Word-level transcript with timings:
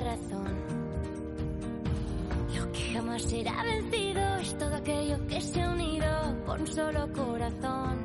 razón. 0.00 0.54
Lo 2.56 2.72
que 2.72 2.92
jamás 2.94 3.22
será 3.22 3.62
vencido 3.62 4.36
es 4.36 4.58
todo 4.58 4.74
aquello 4.76 5.16
que 5.28 5.40
se 5.40 5.62
ha 5.62 5.70
unido 5.70 6.06
con 6.46 6.66
solo 6.66 7.08
corazón. 7.12 8.04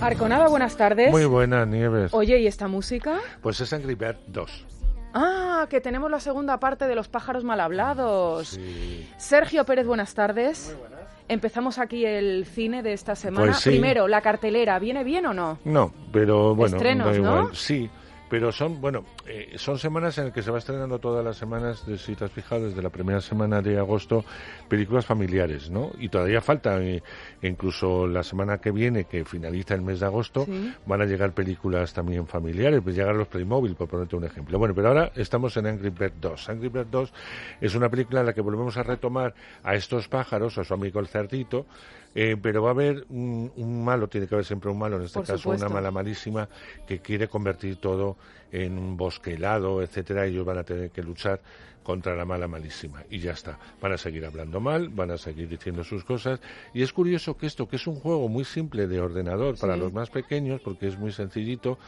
Arconada, 0.00 0.48
buenas 0.48 0.76
tardes. 0.76 1.10
Muy 1.10 1.24
buenas, 1.24 1.66
Nieves. 1.66 2.12
Oye, 2.12 2.38
¿y 2.40 2.46
esta 2.46 2.68
música? 2.68 3.18
Pues 3.40 3.60
es 3.60 3.72
Angry 3.72 3.94
Bird 3.94 4.18
2. 4.26 4.66
Ah, 5.14 5.66
que 5.70 5.80
tenemos 5.80 6.10
la 6.10 6.20
segunda 6.20 6.60
parte 6.60 6.86
de 6.86 6.94
Los 6.94 7.08
pájaros 7.08 7.42
mal 7.44 7.60
hablados. 7.60 8.48
Sí. 8.48 9.08
Sergio 9.16 9.64
Pérez, 9.64 9.86
buenas 9.86 10.12
tardes. 10.14 10.66
Muy 10.66 10.80
buenas. 10.80 11.06
Empezamos 11.28 11.78
aquí 11.78 12.04
el 12.04 12.44
cine 12.44 12.82
de 12.82 12.92
esta 12.92 13.12
pues 13.12 13.20
semana. 13.20 13.46
Pues 13.46 13.58
sí. 13.58 13.70
Primero, 13.70 14.06
la 14.06 14.20
cartelera, 14.20 14.78
¿viene 14.78 15.02
bien 15.02 15.26
o 15.26 15.32
no? 15.34 15.58
No, 15.64 15.92
pero 16.12 16.54
bueno, 16.54 16.76
Estrenos, 16.76 17.06
da 17.06 17.16
igual. 17.16 17.42
¿no? 17.44 17.54
Sí 17.54 17.90
pero 18.28 18.50
son, 18.50 18.80
bueno, 18.80 19.04
eh, 19.26 19.52
son 19.56 19.78
semanas 19.78 20.18
en 20.18 20.24
las 20.26 20.34
que 20.34 20.42
se 20.42 20.50
va 20.50 20.58
estrenando 20.58 20.98
todas 20.98 21.24
las 21.24 21.36
semanas, 21.36 21.86
de, 21.86 21.96
si 21.98 22.14
te 22.16 22.24
has 22.24 22.32
fijado, 22.32 22.64
desde 22.64 22.82
la 22.82 22.90
primera 22.90 23.20
semana 23.20 23.62
de 23.62 23.78
agosto, 23.78 24.24
películas 24.68 25.06
familiares, 25.06 25.70
¿no? 25.70 25.92
Y 25.98 26.08
todavía 26.08 26.40
falta, 26.40 26.80
eh, 26.82 27.02
incluso 27.42 28.06
la 28.06 28.22
semana 28.22 28.58
que 28.58 28.70
viene, 28.72 29.04
que 29.04 29.24
finaliza 29.24 29.74
el 29.74 29.82
mes 29.82 30.00
de 30.00 30.06
agosto, 30.06 30.44
Sí. 30.44 30.74
van 30.86 31.02
a 31.02 31.04
llegar 31.04 31.32
películas 31.32 31.92
también 31.92 32.26
familiares, 32.26 32.80
pues 32.82 32.96
llegar 32.96 33.14
los 33.14 33.28
Playmobil, 33.28 33.74
por 33.76 33.88
ponerte 33.88 34.16
un 34.16 34.24
ejemplo. 34.24 34.58
Bueno, 34.58 34.74
pero 34.74 34.88
ahora 34.88 35.12
estamos 35.14 35.56
en 35.56 35.66
Angry 35.66 35.90
Bird 35.90 36.14
2. 36.20 36.48
Angry 36.48 36.68
Bird 36.68 36.88
2 36.90 37.12
es 37.60 37.74
una 37.74 37.88
película 37.88 38.20
en 38.20 38.26
la 38.26 38.32
que 38.32 38.40
volvemos 38.40 38.76
a 38.76 38.82
retomar 38.82 39.34
a 39.62 39.74
estos 39.74 40.08
pájaros, 40.08 40.58
a 40.58 40.64
su 40.64 40.74
amigo 40.74 40.98
el 41.00 41.06
cerdito, 41.06 41.66
eh, 42.14 42.34
pero 42.40 42.62
va 42.62 42.70
a 42.70 42.72
haber 42.72 43.04
un, 43.10 43.52
un 43.56 43.84
malo, 43.84 44.08
tiene 44.08 44.26
que 44.26 44.34
haber 44.34 44.44
siempre 44.46 44.70
un 44.70 44.78
malo, 44.78 44.96
en 44.96 45.02
este 45.02 45.18
Por 45.18 45.26
caso 45.26 45.38
supuesto. 45.38 45.66
una 45.66 45.74
mala 45.74 45.90
malísima, 45.90 46.48
que 46.86 47.00
quiere 47.00 47.28
convertir 47.28 47.76
todo 47.76 48.15
en 48.52 48.78
un 48.78 48.96
bosque 48.96 49.34
helado, 49.34 49.82
etcétera, 49.82 50.26
ellos 50.26 50.44
van 50.44 50.58
a 50.58 50.64
tener 50.64 50.90
que 50.90 51.02
luchar 51.02 51.40
contra 51.82 52.16
la 52.16 52.24
mala 52.24 52.48
malísima 52.48 53.04
y 53.10 53.18
ya 53.20 53.32
está. 53.32 53.58
Van 53.80 53.92
a 53.92 53.98
seguir 53.98 54.24
hablando 54.26 54.58
mal, 54.60 54.88
van 54.88 55.12
a 55.12 55.18
seguir 55.18 55.48
diciendo 55.48 55.84
sus 55.84 56.02
cosas 56.04 56.40
y 56.74 56.82
es 56.82 56.92
curioso 56.92 57.36
que 57.36 57.46
esto, 57.46 57.68
que 57.68 57.76
es 57.76 57.86
un 57.86 57.96
juego 58.00 58.28
muy 58.28 58.44
simple 58.44 58.86
de 58.88 59.00
ordenador 59.00 59.56
para 59.58 59.74
Sí. 59.74 59.80
los 59.80 59.92
más 59.92 60.10
pequeños, 60.10 60.60
porque 60.62 60.88
es 60.88 60.98
muy 60.98 61.12
sencillito, 61.12 61.78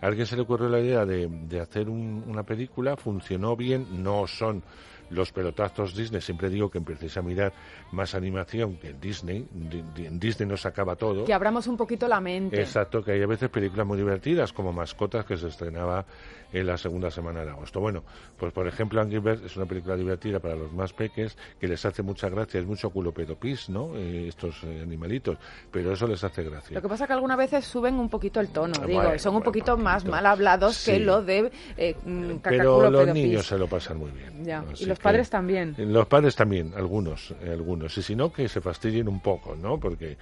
a 0.00 0.06
alguien 0.06 0.26
se 0.26 0.36
le 0.36 0.42
ocurrió 0.42 0.68
la 0.68 0.78
idea 0.80 1.04
de, 1.04 1.26
de 1.28 1.60
hacer 1.60 1.88
un- 1.88 2.22
una 2.28 2.44
película, 2.44 2.96
funcionó 2.96 3.56
bien, 3.56 4.02
no 4.02 4.26
son 4.28 4.62
los 5.10 5.32
pelotazos 5.32 5.94
Disney, 5.94 6.20
siempre 6.20 6.48
digo 6.50 6.70
que 6.70 6.78
empecéis 6.78 7.16
a 7.16 7.22
mirar 7.22 7.52
más 7.92 8.14
animación 8.14 8.76
que 8.76 8.90
en 8.90 9.00
Disney, 9.00 9.46
Di- 9.50 9.82
di- 9.94 10.06
en 10.06 10.18
Disney 10.18 10.48
nos 10.48 10.64
acaba 10.66 10.96
todo. 10.96 11.24
Que 11.24 11.32
abramos 11.34 11.66
un 11.66 11.76
poquito 11.76 12.06
la 12.08 12.20
mente. 12.20 12.60
Exacto, 12.60 13.02
que 13.02 13.12
hay 13.12 13.22
a 13.22 13.26
veces 13.26 13.48
películas 13.48 13.86
muy 13.86 13.96
divertidas, 13.96 14.52
como 14.52 14.72
Mascotas, 14.72 15.24
que 15.24 15.36
se 15.36 15.48
estrenaba 15.48 16.04
en 16.52 16.66
la 16.66 16.76
segunda 16.76 17.10
semana 17.10 17.44
de 17.44 17.50
agosto. 17.50 17.80
Bueno, 17.80 18.02
pues 18.36 18.52
por 18.52 18.66
ejemplo, 18.66 19.00
Angry 19.00 19.18
Birds 19.18 19.42
es 19.42 19.56
una 19.56 19.66
película 19.66 19.96
divertida 19.96 20.40
para 20.40 20.56
los 20.56 20.72
más 20.72 20.92
peques, 20.92 21.36
que 21.60 21.68
les 21.68 21.84
hace 21.84 22.02
mucha 22.02 22.28
gracia, 22.28 22.60
es 22.60 22.66
mucho 22.66 22.90
culo 22.90 23.12
pedopis, 23.12 23.68
¿no? 23.68 23.94
Eh, 23.96 24.28
estos 24.28 24.62
eh, 24.64 24.80
animalitos, 24.82 25.38
pero 25.70 25.92
eso 25.92 26.06
les 26.06 26.22
hace 26.24 26.42
gracia. 26.42 26.74
Lo 26.74 26.82
que 26.82 26.88
pasa 26.88 27.04
es 27.04 27.08
que 27.08 27.14
algunas 27.14 27.38
veces 27.38 27.64
suben 27.64 27.94
un 27.94 28.08
poquito 28.08 28.40
el 28.40 28.48
tono, 28.48 28.74
Ah, 28.80 28.86
digo, 28.86 29.02
bueno, 29.02 29.18
son 29.18 29.30
un 29.30 29.40
bueno, 29.40 29.44
poquito 29.44 29.76
más 29.76 30.04
mal 30.04 30.24
hablados 30.26 30.84
que 30.84 30.98
lo 30.98 31.22
de 31.22 31.50
eh, 31.76 31.94
mm, 32.04 32.36
pero 32.42 32.90
los 32.90 33.08
niños 33.08 33.46
se 33.46 33.58
lo 33.58 33.66
pasan 33.66 33.98
muy 33.98 34.10
bien. 34.10 34.44
Ya, 34.44 34.64
y 34.78 34.86
los 34.86 34.98
padres 34.98 35.30
también. 35.30 35.74
Los 35.78 36.06
padres 36.06 36.36
también, 36.36 36.72
algunos, 36.76 37.32
eh, 37.42 37.50
algunos. 37.50 37.96
Y 37.98 38.02
si 38.02 38.14
no, 38.14 38.32
que 38.32 38.48
se 38.48 38.60
fastidien 38.60 39.08
un 39.08 39.20
poco, 39.20 39.56
¿no? 39.56 39.78
Porque 39.78 40.16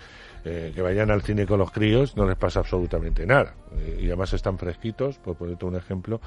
eh, 0.48 0.72
que 0.72 0.80
vayan 0.80 1.10
al 1.10 1.22
cine 1.22 1.44
con 1.44 1.58
los 1.58 1.72
críos 1.72 2.16
no 2.16 2.24
les 2.24 2.36
pasa 2.36 2.60
absolutamente 2.60 3.26
nada. 3.26 3.54
Eh, 3.76 3.98
y 4.02 4.06
además 4.06 4.32
están 4.32 4.56
fresquitos, 4.58 5.18
por 5.18 5.34
ponerte 5.36 5.64
un 5.64 5.74
ejemplo, 5.74 6.20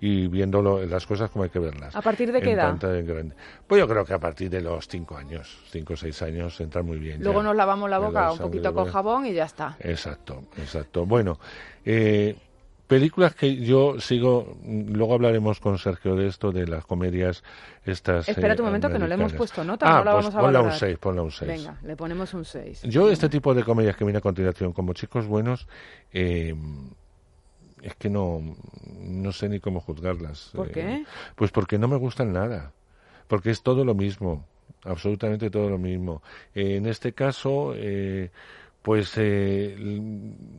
y 0.00 0.28
viéndolo 0.28 0.84
las 0.86 1.06
cosas 1.06 1.28
como 1.30 1.44
hay 1.44 1.50
que 1.50 1.58
verlas. 1.58 1.94
¿A 1.94 2.00
partir 2.00 2.32
de 2.32 2.40
qué 2.40 2.52
en 2.52 2.58
edad? 2.58 3.04
grande. 3.04 3.34
Pues 3.66 3.78
yo 3.78 3.86
creo 3.86 4.04
que 4.06 4.14
a 4.14 4.18
partir 4.18 4.48
de 4.48 4.62
los 4.62 4.88
cinco 4.88 5.16
años, 5.16 5.58
cinco 5.70 5.92
o 5.92 5.96
seis 5.96 6.22
años, 6.22 6.58
entran 6.60 6.86
muy 6.86 6.98
bien. 6.98 7.22
Luego 7.22 7.40
ya. 7.40 7.48
nos 7.48 7.56
lavamos 7.56 7.90
la 7.90 7.98
boca 7.98 8.32
un 8.32 8.38
poquito 8.38 8.72
con 8.72 8.86
jabón 8.86 9.26
y 9.26 9.34
ya 9.34 9.44
está. 9.44 9.76
Exacto, 9.80 10.44
exacto. 10.56 11.04
Bueno, 11.04 11.38
eh, 11.84 12.34
películas 12.86 13.34
que 13.34 13.56
yo 13.56 14.00
sigo, 14.00 14.56
luego 14.64 15.14
hablaremos 15.14 15.60
con 15.60 15.78
Sergio 15.78 16.14
de 16.16 16.26
esto, 16.28 16.52
de 16.52 16.66
las 16.66 16.84
comedias 16.86 17.42
estas. 17.84 18.28
Espera 18.28 18.54
eh, 18.54 18.56
un 18.58 18.64
momento 18.66 18.88
que 18.88 18.98
no 18.98 19.06
le 19.06 19.14
hemos 19.14 19.32
puesto 19.32 19.64
nota, 19.64 19.86
Ah, 19.86 19.98
no 19.98 20.04
la 20.04 20.12
pues 20.12 20.24
vamos 20.24 20.34
a 20.34 20.40
ponla 20.40 20.58
un 20.60 20.64
valorar. 20.66 20.78
6, 20.78 20.98
ponla 20.98 21.22
un 21.22 21.30
6. 21.32 21.48
Venga, 21.50 21.78
le 21.82 21.96
ponemos 21.96 22.34
un 22.34 22.44
6. 22.44 22.82
Yo 22.84 23.10
este 23.10 23.28
tipo 23.28 23.54
de 23.54 23.64
comedias 23.64 23.96
que 23.96 24.04
viene 24.04 24.18
a 24.18 24.22
continuación, 24.22 24.72
como 24.72 24.92
chicos 24.92 25.26
buenos, 25.26 25.66
eh, 26.12 26.54
es 27.82 27.94
que 27.96 28.08
no, 28.10 28.40
no 29.00 29.32
sé 29.32 29.48
ni 29.48 29.60
cómo 29.60 29.80
juzgarlas. 29.80 30.50
¿Por 30.54 30.68
Eh, 30.68 30.72
qué? 30.72 31.04
Pues 31.34 31.50
porque 31.50 31.78
no 31.78 31.88
me 31.88 31.96
gustan 31.96 32.32
nada, 32.32 32.72
porque 33.28 33.50
es 33.50 33.62
todo 33.62 33.84
lo 33.84 33.94
mismo, 33.94 34.44
absolutamente 34.84 35.50
todo 35.50 35.68
lo 35.70 35.78
mismo. 35.78 36.22
En 36.54 36.86
este 36.86 37.12
caso, 37.12 37.72
eh, 37.76 38.30
pues 38.82 39.12
eh, 39.16 39.76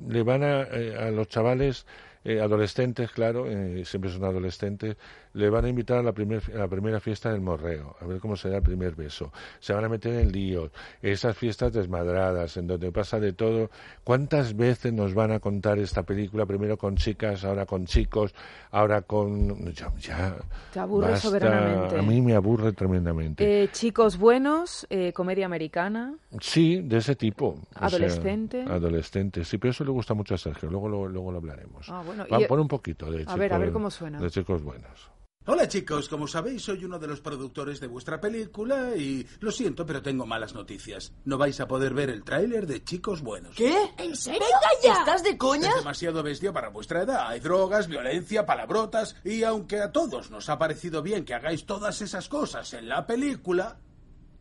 le 0.07 0.23
van 0.23 0.43
a, 0.43 0.61
a 0.61 1.11
los 1.11 1.27
chavales 1.27 1.85
eh, 2.27 2.41
adolescentes, 2.41 3.11
claro, 3.11 3.47
eh, 3.49 3.85
siempre 3.85 4.11
son 4.11 4.23
adolescentes, 4.25 4.97
le 5.37 5.49
van 5.49 5.65
a 5.65 5.69
invitar 5.69 5.99
a 5.99 6.03
la, 6.03 6.11
primer, 6.11 6.41
a 6.55 6.57
la 6.59 6.67
primera 6.67 6.99
fiesta 6.99 7.31
del 7.31 7.41
morreo, 7.41 7.95
a 8.01 8.05
ver 8.05 8.19
cómo 8.19 8.35
será 8.35 8.57
el 8.57 8.63
primer 8.63 8.95
beso. 8.95 9.31
Se 9.59 9.71
van 9.73 9.85
a 9.85 9.89
meter 9.89 10.13
en 10.15 10.31
líos, 10.31 10.71
esas 11.01 11.37
fiestas 11.37 11.71
desmadradas, 11.73 12.57
en 12.57 12.67
donde 12.67 12.91
pasa 12.91 13.19
de 13.19 13.33
todo. 13.33 13.69
¿Cuántas 14.03 14.55
veces 14.55 14.93
nos 14.93 15.13
van 15.13 15.31
a 15.31 15.39
contar 15.39 15.77
esta 15.79 16.03
película? 16.03 16.45
Primero 16.45 16.77
con 16.77 16.95
chicas, 16.95 17.43
ahora 17.45 17.65
con 17.65 17.85
chicos, 17.85 18.33
ahora 18.71 19.03
con... 19.03 19.71
Ya, 19.73 19.91
ya, 19.99 20.35
Te 20.73 20.79
aburre 20.79 21.11
basta. 21.11 21.27
soberanamente. 21.27 21.97
A 21.99 22.01
mí 22.01 22.21
me 22.21 22.33
aburre 22.35 22.73
tremendamente. 22.73 23.63
Eh, 23.63 23.69
chicos 23.71 24.17
buenos, 24.17 24.87
eh, 24.89 25.13
comedia 25.13 25.45
americana. 25.45 26.15
Sí, 26.41 26.81
de 26.81 26.97
ese 26.97 27.15
tipo. 27.15 27.47
O 27.49 27.59
sea, 27.77 27.87
Adolescente. 27.87 28.63
adolescente, 28.63 29.43
sí, 29.45 29.57
pero 29.57 29.71
eso 29.71 29.83
le 29.83 29.91
gusta 29.91 30.13
mucho 30.13 30.33
a 30.33 30.37
Sergio, 30.37 30.69
luego 30.69 30.89
lo, 30.89 31.07
luego 31.07 31.31
lo 31.31 31.37
hablaremos. 31.37 31.87
Ah, 31.89 32.01
bueno, 32.05 32.25
Va, 32.31 32.41
y- 32.41 32.45
pon 32.47 32.59
un 32.59 32.67
poquito 32.67 33.11
de 33.11 33.23
A 33.27 33.35
ver, 33.35 33.53
a 33.53 33.57
ver 33.57 33.71
cómo 33.71 33.91
suena. 33.91 34.19
De 34.19 34.29
chicos 34.31 34.63
buenos. 34.63 35.11
Hola 35.49 35.65
chicos, 35.69 36.09
como 36.09 36.27
sabéis 36.27 36.63
soy 36.63 36.83
uno 36.83 36.99
de 36.99 37.07
los 37.07 37.21
productores 37.21 37.79
de 37.79 37.87
vuestra 37.87 38.19
película 38.19 38.97
y 38.97 39.25
lo 39.39 39.49
siento, 39.49 39.85
pero 39.85 40.01
tengo 40.01 40.25
malas 40.25 40.53
noticias. 40.53 41.13
No 41.23 41.37
vais 41.37 41.57
a 41.61 41.67
poder 41.69 41.93
ver 41.93 42.09
el 42.09 42.25
tráiler 42.25 42.67
de 42.67 42.83
Chicos 42.83 43.21
Buenos. 43.21 43.55
¿Qué? 43.55 43.73
¿En 43.97 44.13
serio? 44.17 44.41
¡Venga 44.41 44.69
ya! 44.83 44.99
¿Estás 44.99 45.23
de 45.23 45.37
coña? 45.37 45.69
Es 45.69 45.75
demasiado 45.77 46.21
bestia 46.21 46.51
para 46.51 46.67
vuestra 46.67 47.03
edad. 47.03 47.27
Hay 47.29 47.39
drogas, 47.39 47.87
violencia, 47.87 48.45
palabrotas 48.45 49.15
y 49.23 49.43
aunque 49.43 49.79
a 49.79 49.93
todos 49.93 50.31
nos 50.31 50.49
ha 50.49 50.57
parecido 50.57 51.01
bien 51.01 51.23
que 51.23 51.33
hagáis 51.33 51.65
todas 51.65 52.01
esas 52.01 52.27
cosas 52.27 52.73
en 52.73 52.89
la 52.89 53.07
película, 53.07 53.79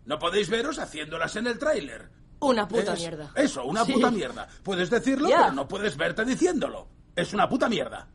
no 0.07 0.19
podéis 0.19 0.51
veros 0.51 0.81
haciéndolas 0.81 1.37
en 1.37 1.47
el 1.47 1.57
tráiler. 1.59 2.11
Una 2.41 2.67
puta 2.67 2.95
Es- 2.95 2.99
mierda. 3.01 3.31
Eso, 3.37 3.65
una 3.65 3.85
Sí. 3.85 3.93
puta 3.93 4.11
mierda. 4.11 4.49
Puedes 4.65 4.91
decirlo, 4.91 5.29
pero 5.29 5.53
no 5.53 5.69
puedes 5.69 5.97
verte 5.97 6.25
diciéndolo. 6.25 6.89
Es 7.15 7.33
una 7.33 7.49
puta 7.49 7.69
mierda. 7.69 8.09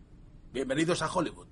Bienvenidos 0.52 1.02
a 1.02 1.10
Hollywood. 1.10 1.48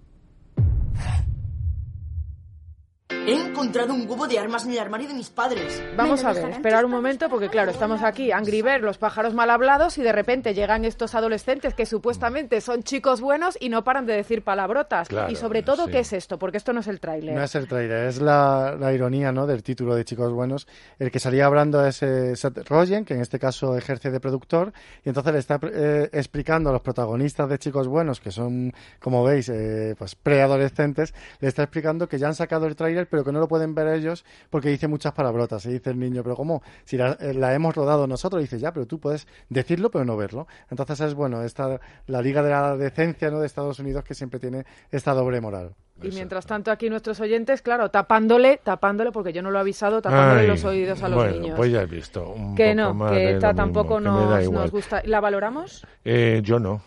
He 3.30 3.34
encontrado 3.34 3.94
un 3.94 4.10
huevo 4.10 4.28
de 4.28 4.40
armas 4.40 4.66
en 4.66 4.72
el 4.72 4.80
armario 4.80 5.08
de 5.08 5.14
mis 5.14 5.30
padres. 5.30 5.84
Vamos 5.96 6.24
¿Me 6.24 6.32
a 6.32 6.34
ver, 6.34 6.50
esperar 6.50 6.84
un 6.84 6.90
momento 6.90 7.30
porque 7.30 7.48
claro, 7.48 7.70
estamos 7.70 8.02
aquí, 8.02 8.32
Angry 8.32 8.64
Bird, 8.64 8.82
los 8.82 8.98
pájaros 8.98 9.36
mal 9.36 9.52
hablados 9.52 10.00
y 10.00 10.02
de 10.02 10.12
repente 10.12 10.56
llegan 10.56 10.84
estos 10.84 11.14
adolescentes 11.14 11.76
que 11.76 11.86
supuestamente 11.86 12.60
son 12.60 12.82
chicos 12.82 13.22
buenos 13.22 13.56
y 13.62 13.70
no 13.70 13.84
paran 13.84 14.08
de 14.08 14.14
decir 14.14 14.44
palabrotas. 14.44 15.10
Claro, 15.10 15.32
y 15.32 15.36
sobre 15.36 15.62
todo, 15.62 15.86
sí. 15.86 15.92
¿qué 15.92 16.00
es 16.00 16.12
esto? 16.12 16.40
Porque 16.40 16.58
esto 16.58 16.74
no 16.74 16.80
es 16.80 16.88
el 16.88 17.00
tráiler. 17.00 17.36
No 17.36 17.44
es 17.44 17.54
el 17.54 17.68
trailer, 17.68 18.08
es 18.08 18.20
la, 18.20 18.76
la 18.80 18.92
ironía 18.94 19.32
¿no? 19.32 19.46
del 19.46 19.62
título 19.62 19.94
de 19.94 20.06
Chicos 20.06 20.34
Buenos. 20.34 20.68
El 20.98 21.12
que 21.12 21.20
salía 21.20 21.46
hablando 21.46 21.86
es 21.86 22.02
eh, 22.02 22.36
Seth 22.36 22.68
Rogen, 22.68 23.06
que 23.06 23.14
en 23.14 23.22
este 23.22 23.38
caso 23.38 23.78
ejerce 23.78 24.10
de 24.10 24.20
productor, 24.20 24.74
y 25.06 25.10
entonces 25.10 25.34
le 25.34 25.38
está 25.38 25.60
eh, 25.72 26.10
explicando 26.14 26.72
a 26.72 26.74
los 26.74 26.82
protagonistas 26.82 27.48
de 27.48 27.60
Chicos 27.60 27.88
Buenos, 27.88 28.22
que 28.22 28.32
son, 28.32 28.74
como 29.00 29.24
veis, 29.24 29.50
eh, 29.50 29.94
pues 30.00 30.16
preadolescentes, 30.16 31.14
le 31.42 31.48
está 31.48 31.62
explicando 31.62 32.10
que 32.10 32.18
ya 32.18 32.26
han 32.26 32.34
sacado 32.34 32.66
el 32.66 32.76
tráiler, 32.76 33.08
pero 33.08 33.19
que 33.24 33.32
no 33.32 33.40
lo 33.40 33.48
pueden 33.48 33.76
ver 33.76 33.88
ellos 33.88 34.26
porque 34.50 34.70
dice 34.70 34.88
muchas 34.88 35.14
palabrotas. 35.14 35.66
Y 35.66 35.70
dice 35.70 35.90
el 35.92 36.00
niño, 36.00 36.24
pero 36.24 36.36
¿cómo? 36.36 36.62
Si 36.86 36.98
la, 36.98 37.14
eh, 37.20 37.34
la 37.34 37.54
hemos 37.54 37.76
rodado 37.76 38.08
nosotros, 38.08 38.42
dice, 38.42 38.60
ya, 38.60 38.72
pero 38.74 38.86
tú 38.86 39.00
puedes 39.00 39.28
decirlo, 39.50 39.90
pero 39.92 40.06
no 40.06 40.18
verlo. 40.18 40.48
Entonces 40.70 41.00
es 41.02 41.14
bueno, 41.14 41.44
esta, 41.44 41.80
la 42.08 42.22
Liga 42.22 42.42
de 42.44 42.50
la 42.50 42.78
Decencia 42.78 43.30
¿no? 43.32 43.40
de 43.40 43.46
Estados 43.48 43.80
Unidos 43.80 44.04
que 44.04 44.14
siempre 44.16 44.40
tiene 44.40 44.66
esta 44.92 45.14
doble 45.14 45.42
moral. 45.42 45.76
Y 46.02 46.12
mientras 46.12 46.46
tanto 46.46 46.72
aquí 46.72 46.90
nuestros 46.90 47.20
oyentes, 47.20 47.62
claro, 47.62 47.92
tapándole, 47.92 48.62
tapándole, 48.64 49.12
porque 49.12 49.34
yo 49.34 49.42
no 49.42 49.52
lo 49.52 49.58
he 49.58 49.62
avisado, 49.62 50.02
tapándole 50.02 50.42
Ay, 50.42 50.48
los 50.48 50.64
oídos 50.64 51.04
a 51.04 51.10
los 51.10 51.18
bueno, 51.18 51.32
niños. 51.34 51.58
pues 51.58 51.72
ya 51.74 51.82
he 51.82 51.86
visto. 51.88 52.30
Un 52.30 52.56
que 52.56 52.70
poco 52.74 52.76
no, 52.82 52.94
más 52.94 53.12
que 53.12 53.18
de 53.18 53.32
esta 53.34 53.48
lo 53.48 53.54
mismo, 53.54 53.64
tampoco 53.64 53.98
que 53.98 54.04
da 54.06 54.42
nos, 54.44 54.72
gusta. 54.72 55.02
¿La 55.04 55.20
valoramos? 55.20 55.86
Eh, 56.06 56.40
yo 56.42 56.58
no. 56.58 56.82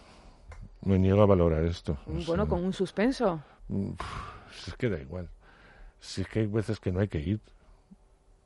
Me 0.85 0.99
niego 0.99 1.21
a 1.23 1.27
valorar 1.27 1.63
esto. 1.65 1.99
O 2.07 2.13
bueno, 2.27 2.45
sea, 2.45 2.47
con 2.47 2.65
un 2.65 2.73
suspenso. 2.73 3.41
mm, 3.69 3.91
Es 4.67 4.75
que 4.77 4.89
da 4.89 4.99
igual. 4.99 5.29
Si 6.03 6.23
es 6.23 6.27
que 6.29 6.41
hay 6.41 6.47
veces 6.47 6.81
que 6.81 6.91
no 6.91 6.99
hay 6.99 7.07
que 7.07 7.21
ir. 7.21 7.39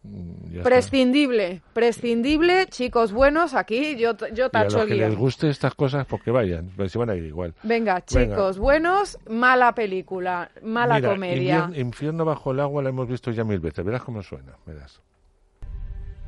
Mm, 0.03 0.51
está. 0.53 0.63
Prescindible, 0.63 1.63
prescindible, 1.73 2.67
chicos 2.67 3.13
buenos, 3.13 3.55
aquí 3.55 3.97
yo, 3.97 4.15
yo 4.35 4.45
Y 4.45 4.47
a 4.47 4.49
tacho 4.51 4.77
los 4.77 4.83
el 4.83 4.89
que 4.89 4.95
les 4.95 5.09
guion. 5.09 5.19
guste 5.21 5.49
estas 5.49 5.75
cosas, 5.75 6.07
pues 6.07 6.23
que 6.23 6.31
vayan, 6.31 6.71
pues 6.77 6.93
se 6.93 6.99
van 6.99 7.11
a 7.11 7.17
ir 7.17 7.25
igual. 7.25 7.55
Venga, 7.63 8.05
chicos 8.05 8.59
buenos, 8.59 9.19
mala 9.29 9.75
película, 9.75 10.51
mala 10.63 10.97
Mira, 10.97 11.09
comedia. 11.11 11.71
Infierno 11.75 12.25
bajo 12.27 12.53
el 12.53 12.61
agua 12.61 12.83
la 12.83 12.91
hemos 12.91 13.09
visto 13.09 13.31
ya 13.31 13.43
mil 13.43 13.59
veces. 13.59 13.85
Verás 13.85 14.03
cómo 14.03 14.23
suena. 14.23 14.53
Verás. 14.67 15.01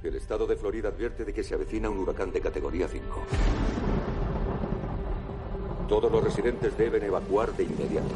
El 0.03 0.15
estado 0.17 0.47
de 0.47 0.57
Florida 0.57 0.89
advierte 0.89 1.25
de 1.27 1.35
que 1.35 1.43
se 1.45 1.55
avecina 1.55 1.91
un 1.91 1.99
huracán 1.99 2.33
de 2.33 2.41
categoría 2.41 2.89
5. 2.89 3.27
Todos 5.89 6.11
los 6.11 6.25
residentes 6.25 6.77
deben 6.79 7.03
evacuar 7.03 7.53
de 7.57 7.65
inmediato. 7.65 8.15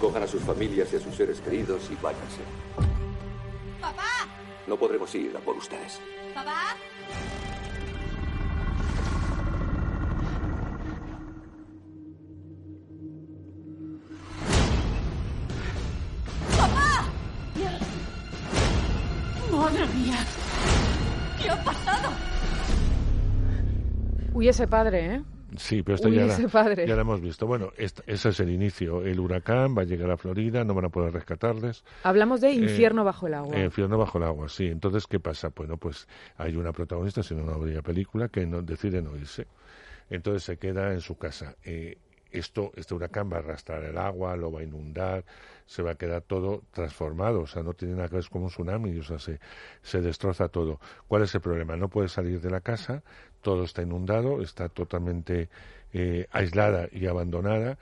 Cojan 0.00 0.22
a 0.22 0.26
sus 0.28 0.42
familias 0.42 0.92
y 0.92 0.96
a 0.96 1.00
sus 1.00 1.14
seres 1.14 1.40
queridos 1.40 1.90
y 1.90 1.96
váyanse. 1.96 2.40
¡Papá! 3.80 4.28
No 4.66 4.76
podremos 4.76 5.12
ir 5.14 5.36
a 5.36 5.40
por 5.40 5.56
ustedes. 5.56 6.00
¿Papá? 6.34 6.76
¡Madre 19.50 19.86
mía! 19.88 20.18
¿Qué 21.42 21.50
ha 21.50 21.64
pasado? 21.64 22.10
Uy, 24.32 24.48
ese 24.48 24.68
padre, 24.68 25.14
¿eh? 25.16 25.24
Sí, 25.56 25.82
pero 25.82 25.96
esto 25.96 26.08
Uy, 26.08 26.16
ya, 26.16 26.26
la, 26.26 26.48
padre. 26.48 26.86
ya 26.86 26.94
lo 26.94 27.00
hemos 27.00 27.20
visto. 27.22 27.46
Bueno, 27.46 27.70
ese 27.78 28.28
es 28.28 28.40
el 28.40 28.50
inicio. 28.50 29.02
El 29.02 29.18
huracán 29.18 29.74
va 29.76 29.82
a 29.82 29.84
llegar 29.86 30.10
a 30.10 30.16
Florida, 30.18 30.62
no 30.64 30.74
van 30.74 30.84
a 30.84 30.88
poder 30.90 31.12
rescatarles. 31.14 31.84
Hablamos 32.02 32.40
de 32.42 32.50
Eh, 32.50 32.54
infierno 32.54 33.02
bajo 33.04 33.26
el 33.28 33.34
agua. 33.34 33.56
Eh, 33.56 33.64
Infierno 33.64 33.96
bajo 33.96 34.18
el 34.18 34.24
agua, 34.24 34.48
sí. 34.48 34.66
Entonces, 34.66 35.06
¿qué 35.06 35.20
pasa? 35.20 35.50
Bueno, 35.56 35.76
pues 35.78 36.06
hay 36.36 36.54
una 36.56 36.72
protagonista, 36.72 37.22
si 37.22 37.34
no, 37.34 37.44
no 37.44 37.52
habría 37.54 37.80
película, 37.80 38.28
que 38.28 38.44
no, 38.46 38.60
decide 38.60 39.00
no 39.00 39.16
irse. 39.16 39.46
Entonces 40.10 40.42
se 40.42 40.56
queda 40.58 40.92
en 40.92 41.00
su 41.00 41.16
casa. 41.16 41.56
Eh, 41.64 41.96
esto, 42.30 42.72
este 42.76 42.94
huracán 42.94 43.30
va 43.32 43.36
a 43.36 43.40
arrastrar 43.40 43.84
el 43.84 43.98
agua, 43.98 44.36
lo 44.36 44.52
va 44.52 44.60
a 44.60 44.62
inundar, 44.64 45.24
se 45.66 45.82
va 45.82 45.92
a 45.92 45.94
quedar 45.96 46.22
todo 46.22 46.62
transformado, 46.72 47.40
o 47.42 47.46
sea, 47.46 47.62
no 47.62 47.74
tiene 47.74 47.94
nada 47.94 48.08
que 48.08 48.16
ver 48.16 48.28
como 48.30 48.44
un 48.46 48.50
tsunami, 48.50 48.98
o 48.98 49.02
sea, 49.02 49.18
se, 49.18 49.40
se 49.82 50.00
destroza 50.00 50.48
todo. 50.48 50.80
¿Cuál 51.08 51.22
es 51.22 51.34
el 51.34 51.40
problema? 51.40 51.76
No 51.76 51.88
puede 51.88 52.08
salir 52.08 52.40
de 52.40 52.50
la 52.50 52.60
casa, 52.60 53.02
todo 53.42 53.64
está 53.64 53.82
inundado, 53.82 54.42
está 54.42 54.68
totalmente 54.68 55.48
eh, 55.92 56.26
aislada 56.32 56.88
y 56.92 57.06
abandonada, 57.06 57.78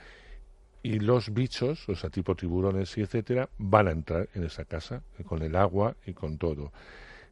y 0.82 1.00
los 1.00 1.32
bichos, 1.34 1.88
o 1.88 1.96
sea, 1.96 2.10
tipo 2.10 2.36
tiburones 2.36 2.96
y 2.96 3.02
etcétera, 3.02 3.48
van 3.58 3.88
a 3.88 3.90
entrar 3.90 4.28
en 4.34 4.44
esa 4.44 4.64
casa 4.64 5.02
eh, 5.18 5.24
con 5.24 5.42
el 5.42 5.56
agua 5.56 5.96
y 6.06 6.12
con 6.14 6.38
todo. 6.38 6.72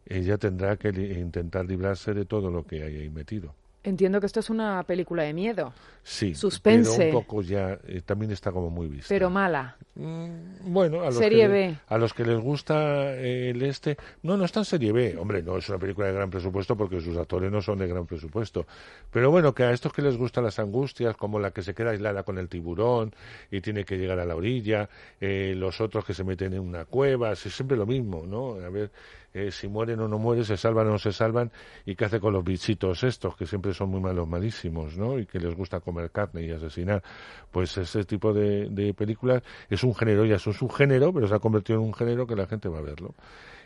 Ella 0.06 0.38
tendrá 0.38 0.76
que 0.76 0.92
li- 0.92 1.12
intentar 1.20 1.66
librarse 1.66 2.14
de 2.14 2.26
todo 2.26 2.50
lo 2.50 2.64
que 2.66 2.82
hay 2.82 2.96
ahí 2.98 3.10
metido. 3.10 3.54
Entiendo 3.84 4.18
que 4.18 4.26
esto 4.26 4.40
es 4.40 4.48
una 4.48 4.82
película 4.84 5.22
de 5.24 5.34
miedo, 5.34 5.72
Sí, 6.02 6.34
Suspense. 6.34 6.96
pero 6.98 7.18
un 7.18 7.24
poco 7.24 7.42
ya 7.42 7.78
eh, 7.86 8.00
también 8.04 8.30
está 8.32 8.50
como 8.50 8.70
muy 8.70 8.88
vista. 8.88 9.06
pero 9.08 9.28
mala. 9.30 9.76
Mm, 9.94 10.72
Bueno, 10.72 11.02
a 11.02 11.06
los, 11.06 11.16
Serie 11.16 11.42
que, 11.42 11.48
B. 11.48 11.76
a 11.86 11.98
los 11.98 12.12
que 12.14 12.24
les 12.24 12.38
gusta 12.40 13.14
eh, 13.14 13.50
el 13.50 13.62
este, 13.62 13.96
no, 14.22 14.36
no 14.38 14.44
está 14.46 14.60
en 14.60 14.64
serie 14.64 14.90
B. 14.92 15.16
Hombre, 15.18 15.42
no 15.42 15.56
es 15.58 15.68
una 15.68 15.78
película 15.78 16.06
de 16.06 16.14
gran 16.14 16.30
presupuesto 16.30 16.76
porque 16.76 17.00
sus 17.00 17.16
actores 17.18 17.52
no 17.52 17.60
son 17.60 17.78
de 17.78 17.86
gran 17.86 18.06
presupuesto. 18.06 18.66
Pero 19.10 19.30
bueno, 19.30 19.54
que 19.54 19.64
a 19.64 19.70
estos 19.72 19.92
que 19.92 20.00
les 20.02 20.16
gustan 20.16 20.44
las 20.44 20.58
angustias, 20.58 21.14
como 21.16 21.38
la 21.38 21.50
que 21.50 21.62
se 21.62 21.74
queda 21.74 21.90
aislada 21.90 22.22
con 22.22 22.38
el 22.38 22.48
tiburón 22.48 23.14
y 23.50 23.60
tiene 23.60 23.84
que 23.84 23.98
llegar 23.98 24.18
a 24.18 24.24
la 24.24 24.34
orilla, 24.34 24.88
eh, 25.20 25.54
los 25.56 25.80
otros 25.82 26.04
que 26.06 26.14
se 26.14 26.24
meten 26.24 26.54
en 26.54 26.60
una 26.60 26.86
cueva, 26.86 27.32
es 27.32 27.40
siempre 27.40 27.76
lo 27.76 27.84
mismo, 27.86 28.24
¿no? 28.26 28.54
A 28.64 28.70
ver 28.70 28.90
eh, 29.36 29.50
si 29.50 29.66
mueren 29.66 29.98
o 29.98 30.06
no 30.06 30.18
mueren, 30.18 30.44
se 30.44 30.56
salvan 30.56 30.86
o 30.86 30.90
no 30.90 30.98
se 31.00 31.12
salvan 31.12 31.50
y 31.84 31.96
qué 31.96 32.04
hace 32.04 32.20
con 32.20 32.32
los 32.32 32.44
bichitos 32.44 33.02
estos, 33.02 33.36
que 33.36 33.46
siempre 33.46 33.73
son 33.74 33.90
muy 33.90 34.00
malos, 34.00 34.26
malísimos, 34.26 34.96
¿no? 34.96 35.18
Y 35.18 35.26
que 35.26 35.38
les 35.38 35.54
gusta 35.54 35.80
comer 35.80 36.10
carne 36.10 36.42
y 36.42 36.50
asesinar. 36.50 37.02
Pues 37.50 37.76
ese 37.76 38.04
tipo 38.04 38.32
de, 38.32 38.68
de 38.70 38.94
películas 38.94 39.42
es 39.68 39.84
un 39.84 39.94
género, 39.94 40.24
ya 40.24 40.36
es 40.36 40.46
un 40.46 40.70
género, 40.70 41.12
pero 41.12 41.28
se 41.28 41.34
ha 41.34 41.38
convertido 41.38 41.80
en 41.80 41.86
un 41.86 41.94
género 41.94 42.26
que 42.26 42.36
la 42.36 42.46
gente 42.46 42.68
va 42.68 42.78
a 42.78 42.82
verlo. 42.82 43.14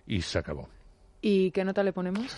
Y 0.06 0.22
se 0.22 0.38
acabó. 0.38 0.68
¿Y 1.20 1.50
qué 1.50 1.64
nota 1.64 1.82
le 1.82 1.92
ponemos? 1.92 2.36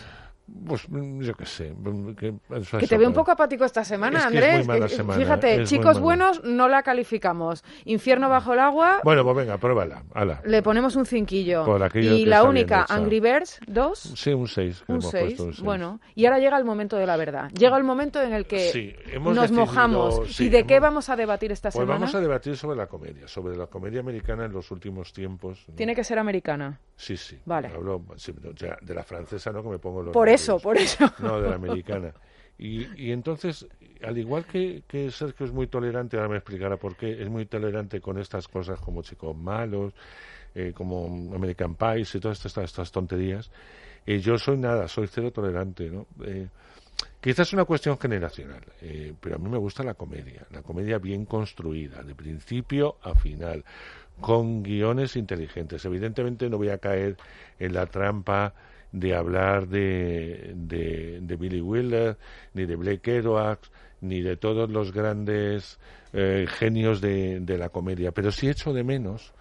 Pues 0.67 0.89
mm, 0.89 1.21
yo 1.23 1.35
qué 1.35 1.47
sé. 1.47 1.73
mm, 1.73 2.15
Que, 2.15 2.35
eso- 2.57 2.79
Que 2.79 2.87
te 2.87 2.99
veo 2.99 3.09
un 3.09 3.15
poco 3.15 3.31
apático 3.31 3.65
esta 3.65 3.85
semana, 3.85 4.19
Es 4.19 4.27
que 4.27 4.39
es 4.39 4.45
Andrés. 4.45 4.59
muy 4.67 4.67
mala 4.67 4.89
semana, 4.89 5.19
Fíjate, 5.21 5.63
es 5.63 5.69
chicos 5.69 6.01
buenos 6.01 6.43
no 6.45 6.69
la 6.69 6.83
calificamos. 6.83 7.65
Infierno 7.85 8.29
bajo 8.29 8.53
el 8.53 8.59
agua 8.59 9.01
Bueno, 9.05 9.25
pues 9.25 9.37
venga, 9.37 9.59
pruébala. 9.59 10.03
Ala. 10.15 10.43
le 10.45 10.63
ponemos 10.63 10.97
un 10.97 11.07
cinquillo. 11.07 11.65
Y 11.95 12.27
la 12.27 12.45
única. 12.45 12.87
Angry 12.89 13.21
Birds 13.21 13.61
2, 13.67 13.99
Sí, 14.17 14.33
un 14.33 14.49
6. 14.49 14.85
un 14.89 15.03
6. 15.03 15.61
Bueno, 15.63 16.01
y 16.15 16.27
ahora 16.27 16.39
llega 16.39 16.59
el 16.59 16.65
momento 16.65 16.97
de 16.97 17.07
la 17.07 17.17
verdad. 17.17 17.51
Llega 17.53 17.77
el 17.77 17.85
momento 17.85 18.21
en 18.21 18.33
el 18.33 18.47
que 18.47 18.71
Sí, 18.71 18.95
hemos 19.13 19.35
nos 19.35 19.45
decidido- 19.51 19.67
mojamos. 19.67 20.21
sí, 20.35 20.47
¿Y 20.47 20.49
de 20.49 20.65
qué 20.67 20.75
hemos- 20.77 20.89
vamos 20.91 21.09
a 21.09 21.17
debatir 21.17 21.53
esta 21.53 21.69
Pues 21.71 21.75
semana? 21.75 21.93
vamos 22.01 22.15
a 22.15 22.21
debatir 22.21 22.57
sobre 22.57 22.77
la 22.77 22.87
comedia, 22.87 23.29
sobre 23.29 23.57
la 23.57 23.67
comedia 23.67 24.01
americana 24.01 24.45
en 24.47 24.53
los 24.53 24.71
últimos 24.71 25.13
tiempos. 25.13 25.65
¿no? 25.69 25.75
Tiene 25.75 25.95
que 25.95 26.05
ser 26.05 26.19
americana. 26.19 26.81
Sí, 26.97 27.17
sí. 27.17 27.39
Vale. 27.47 27.69
Hablo 27.69 28.03
sí, 28.17 28.33
de 28.33 28.95
la 28.95 29.03
francesa, 29.05 29.53
¿no? 29.53 29.63
Que 29.63 29.69
me 29.71 29.79
pongo 29.79 30.03
los 30.03 30.13
Por 30.13 30.29
eso, 30.43 30.53
nervios. 30.53 30.63
por 30.63 30.77
eso. 30.79 31.13
No, 31.19 31.41
de 31.41 31.49
la 31.49 31.57
americana. 31.57 32.13
Y, 32.59 32.87
y 32.97 33.13
entonces, 33.13 33.67
al 34.03 34.19
igual 34.19 34.45
que, 34.45 34.83
que 34.87 35.11
Sergio 35.11 35.47
es 35.47 35.53
muy 35.53 35.67
tolerante, 35.67 36.17
ahora 36.17 36.29
me 36.29 36.37
explicará 36.37 36.77
por 36.77 36.97
qué, 36.97 37.23
es 37.23 37.29
muy 37.29 37.47
tolerante 37.47 38.01
con 38.01 38.19
estas 38.19 38.49
cosas 38.49 38.79
como 38.81 39.03
chicos 39.03 39.37
malos, 39.37 39.95
eh, 40.55 40.73
como 40.75 41.07
American 41.35 41.75
Pies 41.75 42.15
y 42.15 42.21
todas 42.21 42.45
estas, 42.45 42.65
estas 42.65 42.93
tonterías, 42.93 43.51
eh, 44.07 44.19
yo 44.19 44.37
soy 44.37 44.59
nada, 44.59 44.89
soy 44.89 45.07
cero 45.07 45.31
tolerante, 45.31 45.89
¿no? 45.89 46.07
Eh, 46.25 46.49
Quizás 47.21 47.49
es 47.49 47.53
una 47.53 47.67
cuestión 47.67 47.99
generacional, 47.99 48.63
eh, 48.81 49.13
pero 49.21 49.37
a 49.37 49.39
mí 49.39 49.49
me 49.51 49.59
gusta 49.59 49.83
la 49.83 49.93
comedia, 49.93 50.47
la 50.53 50.63
comedia 50.63 50.99
bien 50.99 51.27
construida, 51.27 52.03
de 52.03 52.15
principio 52.15 52.97
a 53.03 53.15
final, 53.15 53.63
con 54.21 54.63
guiones 54.63 55.17
inteligentes. 55.17 55.85
Evidentemente 55.85 56.49
no 56.49 56.57
voy 56.57 56.71
a 56.71 56.79
caer 56.79 57.19
en 57.59 57.75
la 57.75 57.85
trampa 57.87 58.55
de 58.93 59.15
hablar 59.15 59.69
de, 59.69 60.53
de, 60.57 61.21
de 61.23 61.37
Billy 61.37 61.61
Wilder, 61.61 62.17
ni 62.55 62.67
de 62.67 62.77
Blake 62.77 63.17
Edwards, 63.17 63.71
ni 64.01 64.23
de 64.23 64.37
todos 64.37 64.71
los 64.71 64.93
grandes 64.93 65.79
eh, 66.13 66.47
genios 66.49 67.01
de, 67.01 67.41
de 67.41 67.59
la 67.59 67.69
comedia, 67.69 68.13
pero 68.13 68.33
sí 68.33 68.49
echo 68.49 68.73
de 68.73 68.83
menos 68.83 69.33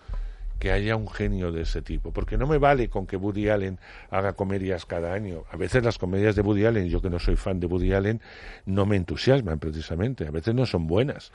que 0.59 0.71
haya 0.71 0.95
un 0.95 1.07
genio 1.07 1.51
de 1.51 1.61
ese 1.61 1.81
tipo, 1.81 2.11
porque 2.11 2.37
no 2.37 2.45
me 2.45 2.57
vale 2.57 2.89
con 2.89 3.07
que 3.07 3.15
Woody 3.15 3.47
Allen 3.47 3.79
haga 4.11 4.33
comedias 4.33 4.85
cada 4.85 5.13
año. 5.13 5.45
A 5.51 5.57
veces 5.57 5.83
las 5.83 5.97
comedias 5.97 6.35
de 6.35 6.41
Woody 6.41 6.65
Allen, 6.65 6.89
yo 6.89 7.01
que 7.01 7.09
no 7.09 7.17
soy 7.17 7.37
fan 7.37 7.59
de 7.59 7.67
Woody 7.67 7.93
Allen, 7.93 8.21
no 8.65 8.85
me 8.85 8.97
entusiasman 8.97 9.57
precisamente, 9.57 10.27
a 10.27 10.31
veces 10.31 10.53
no 10.53 10.65
son 10.65 10.85
buenas. 10.85 11.31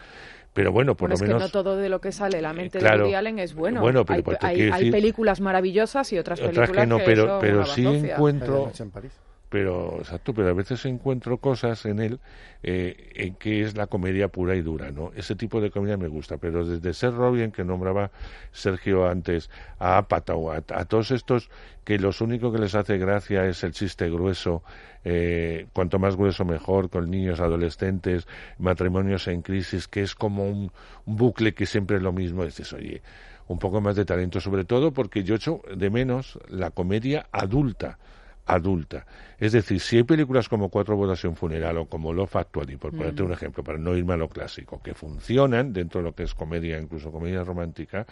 Pero 0.54 0.70
bueno, 0.72 0.94
por 0.94 1.10
Bueno, 1.10 1.14
es 1.14 1.20
lo 1.20 1.26
que 1.26 1.28
menos 1.34 1.42
no 1.42 1.48
todo 1.50 1.76
de 1.76 1.88
lo 1.88 2.00
que 2.00 2.12
sale 2.12 2.40
la 2.40 2.52
mente 2.52 2.78
claro. 2.78 2.98
de 2.98 3.02
Woody 3.04 3.14
Allen 3.16 3.38
es 3.40 3.54
bueno. 3.54 3.80
Bueno, 3.80 4.04
pero 4.04 4.16
hay, 4.18 4.22
pues 4.22 4.38
hay- 4.40 4.54
quiero 4.56 4.74
hay 4.74 4.80
decir- 4.84 4.92
películas 4.92 5.40
maravillosas 5.40 6.12
y 6.12 6.18
otras 6.18 6.38
otras 6.38 6.52
películas 6.54 6.82
que 6.84 6.86
no, 6.86 6.98
que 6.98 7.04
pero 7.04 7.38
pero 7.40 7.66
sí 7.66 7.84
encuentro 7.84 8.70
en 8.78 8.90
París. 8.90 9.12
Pero 9.54 9.98
exacto 10.00 10.34
pero 10.34 10.48
a 10.48 10.52
veces 10.52 10.84
encuentro 10.84 11.38
cosas 11.38 11.86
en 11.86 12.00
él 12.00 12.18
eh, 12.64 13.12
en 13.14 13.36
que 13.36 13.62
es 13.62 13.76
la 13.76 13.86
comedia 13.86 14.26
pura 14.26 14.56
y 14.56 14.62
dura 14.62 14.90
no 14.90 15.12
ese 15.14 15.36
tipo 15.36 15.60
de 15.60 15.70
comedia 15.70 15.96
me 15.96 16.08
gusta 16.08 16.38
pero 16.38 16.66
desde 16.66 16.92
Seth 16.92 17.14
Rogen 17.14 17.52
que 17.52 17.62
nombraba 17.62 18.10
Sergio 18.50 19.06
antes 19.06 19.50
a 19.78 19.98
Apatow 19.98 20.50
a, 20.50 20.56
a 20.56 20.84
todos 20.86 21.12
estos 21.12 21.50
que 21.84 22.00
los 22.00 22.20
único 22.20 22.50
que 22.50 22.58
les 22.58 22.74
hace 22.74 22.98
gracia 22.98 23.46
es 23.46 23.62
el 23.62 23.70
chiste 23.70 24.10
grueso 24.10 24.64
eh, 25.04 25.68
cuanto 25.72 26.00
más 26.00 26.16
grueso 26.16 26.44
mejor 26.44 26.90
con 26.90 27.08
niños 27.08 27.38
adolescentes 27.38 28.26
matrimonios 28.58 29.28
en 29.28 29.42
crisis 29.42 29.86
que 29.86 30.02
es 30.02 30.16
como 30.16 30.48
un, 30.48 30.72
un 31.06 31.16
bucle 31.16 31.54
que 31.54 31.66
siempre 31.66 31.98
es 31.98 32.02
lo 32.02 32.12
mismo 32.12 32.44
dices 32.44 32.72
oye 32.72 33.02
un 33.46 33.60
poco 33.60 33.80
más 33.80 33.94
de 33.94 34.04
talento 34.04 34.40
sobre 34.40 34.64
todo 34.64 34.92
porque 34.92 35.22
yo 35.22 35.36
echo 35.36 35.60
de 35.72 35.90
menos 35.90 36.40
la 36.48 36.72
comedia 36.72 37.28
adulta 37.30 37.98
adulta. 38.46 39.06
Es 39.38 39.52
decir, 39.52 39.80
si 39.80 39.96
hay 39.96 40.02
películas 40.04 40.48
como 40.48 40.68
Cuatro 40.68 40.96
bodas 40.96 41.22
y 41.24 41.26
un 41.26 41.36
funeral 41.36 41.78
o 41.78 41.86
como 41.86 42.12
Love 42.12 42.36
Actually, 42.36 42.76
por 42.76 42.92
ponerte 42.92 43.22
un 43.22 43.32
ejemplo, 43.32 43.64
para 43.64 43.78
no 43.78 43.96
irme 43.96 44.14
a 44.14 44.16
lo 44.16 44.28
clásico, 44.28 44.80
que 44.82 44.94
funcionan 44.94 45.72
dentro 45.72 46.00
de 46.00 46.04
lo 46.04 46.14
que 46.14 46.24
es 46.24 46.34
comedia, 46.34 46.78
incluso 46.78 47.10
comedia 47.10 47.42
romántica, 47.44 48.06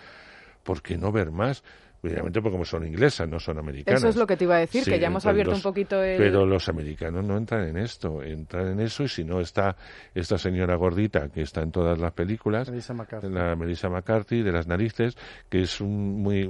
¿por 0.63 0.83
qué 0.83 0.97
no 0.97 1.13
ver 1.13 1.31
más? 1.31 1.63
Obviamente 2.05 2.43
porque 2.43 2.53
como 2.55 2.65
son 2.65 2.85
inglesas, 2.85 3.29
no 3.29 3.39
son 3.39 3.59
americanas. 3.59 4.01
Eso 4.01 4.09
es 4.09 4.17
lo 4.17 4.27
que 4.27 4.37
te 4.37 4.43
iba 4.43 4.57
a 4.57 4.59
decir, 4.59 4.83
Sí, 4.83 4.91
que 4.91 4.99
ya 4.99 5.07
hemos 5.07 5.25
abierto 5.25 5.53
los- 5.53 5.61
un 5.61 5.63
poquito 5.63 6.03
el... 6.03 6.19
Pero 6.19 6.45
los 6.45 6.69
americanos 6.69 7.25
no 7.25 7.37
entran 7.37 7.69
en 7.69 7.77
esto, 7.77 8.25
entran 8.25 8.67
en 8.73 8.81
eso 8.81 9.05
y 9.05 9.09
si 9.09 9.23
no 9.25 9.41
está 9.41 9.77
esta 10.13 10.37
señora 10.37 10.75
gordita 10.75 11.29
que 11.29 11.43
está 11.43 11.63
en 11.63 11.71
todas 11.71 12.01
las 12.01 12.13
películas, 12.13 12.69
Melissa 12.71 12.93
McCarthy. 12.93 13.29
la 13.29 13.55
Melissa 13.55 13.89
McCarthy 13.89 14.43
de 14.43 14.51
las 14.51 14.67
narices, 14.67 15.17
que 15.49 15.63
es 15.63 15.81
un- 15.81 16.21
muy 16.23 16.41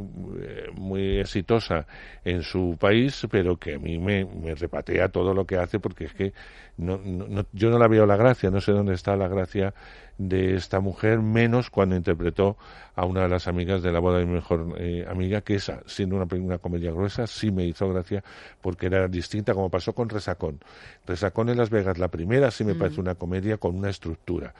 eh, 0.40 0.68
muy 0.74 1.18
exitosa 1.18 1.86
en 2.24 2.42
su 2.42 2.78
país, 2.80 3.26
pero 3.30 3.58
que 3.58 3.74
a 3.74 3.78
mí 3.78 3.98
me, 3.98 4.24
me 4.24 4.54
repatea 4.54 5.10
todo 5.10 5.34
lo 5.34 5.44
que 5.44 5.56
hace 5.58 5.78
porque 5.78 6.04
es 6.06 6.14
que 6.14 6.32
no, 6.78 6.96
no- 7.04 7.28
no- 7.28 7.46
yo 7.52 7.68
no 7.68 7.78
la 7.78 7.88
veo 7.88 8.06
la 8.06 8.16
gracia, 8.16 8.50
no 8.50 8.62
sé 8.62 8.72
dónde 8.72 8.94
está 8.94 9.16
la 9.16 9.28
gracia 9.28 9.74
de 10.18 10.54
esta 10.56 10.80
mujer, 10.80 11.20
menos 11.20 11.70
cuando 11.70 11.96
interpretó 11.96 12.56
a 12.94 13.04
una 13.04 13.22
de 13.22 13.28
las 13.28 13.48
amigas 13.48 13.82
de 13.82 13.92
la 13.92 13.98
boda 13.98 14.18
de 14.18 14.26
mi 14.26 14.34
mejor 14.34 14.74
eh, 14.78 15.06
amiga, 15.08 15.40
que 15.40 15.54
esa, 15.54 15.82
siendo 15.86 16.16
una, 16.16 16.26
una 16.36 16.58
comedia 16.58 16.92
gruesa, 16.92 17.26
sí 17.26 17.50
me 17.50 17.64
hizo 17.64 17.88
gracia 17.88 18.22
porque 18.60 18.86
era 18.86 19.08
distinta, 19.08 19.54
como 19.54 19.70
pasó 19.70 19.94
con 19.94 20.08
Resacón. 20.08 20.60
Resacón 21.06 21.48
en 21.48 21.58
Las 21.58 21.70
Vegas, 21.70 21.98
la 21.98 22.08
primera, 22.08 22.50
sí 22.50 22.64
me 22.64 22.74
parece 22.74 23.00
una 23.00 23.14
comedia 23.14 23.56
con 23.56 23.74
una 23.76 23.90
estructura 23.90 24.54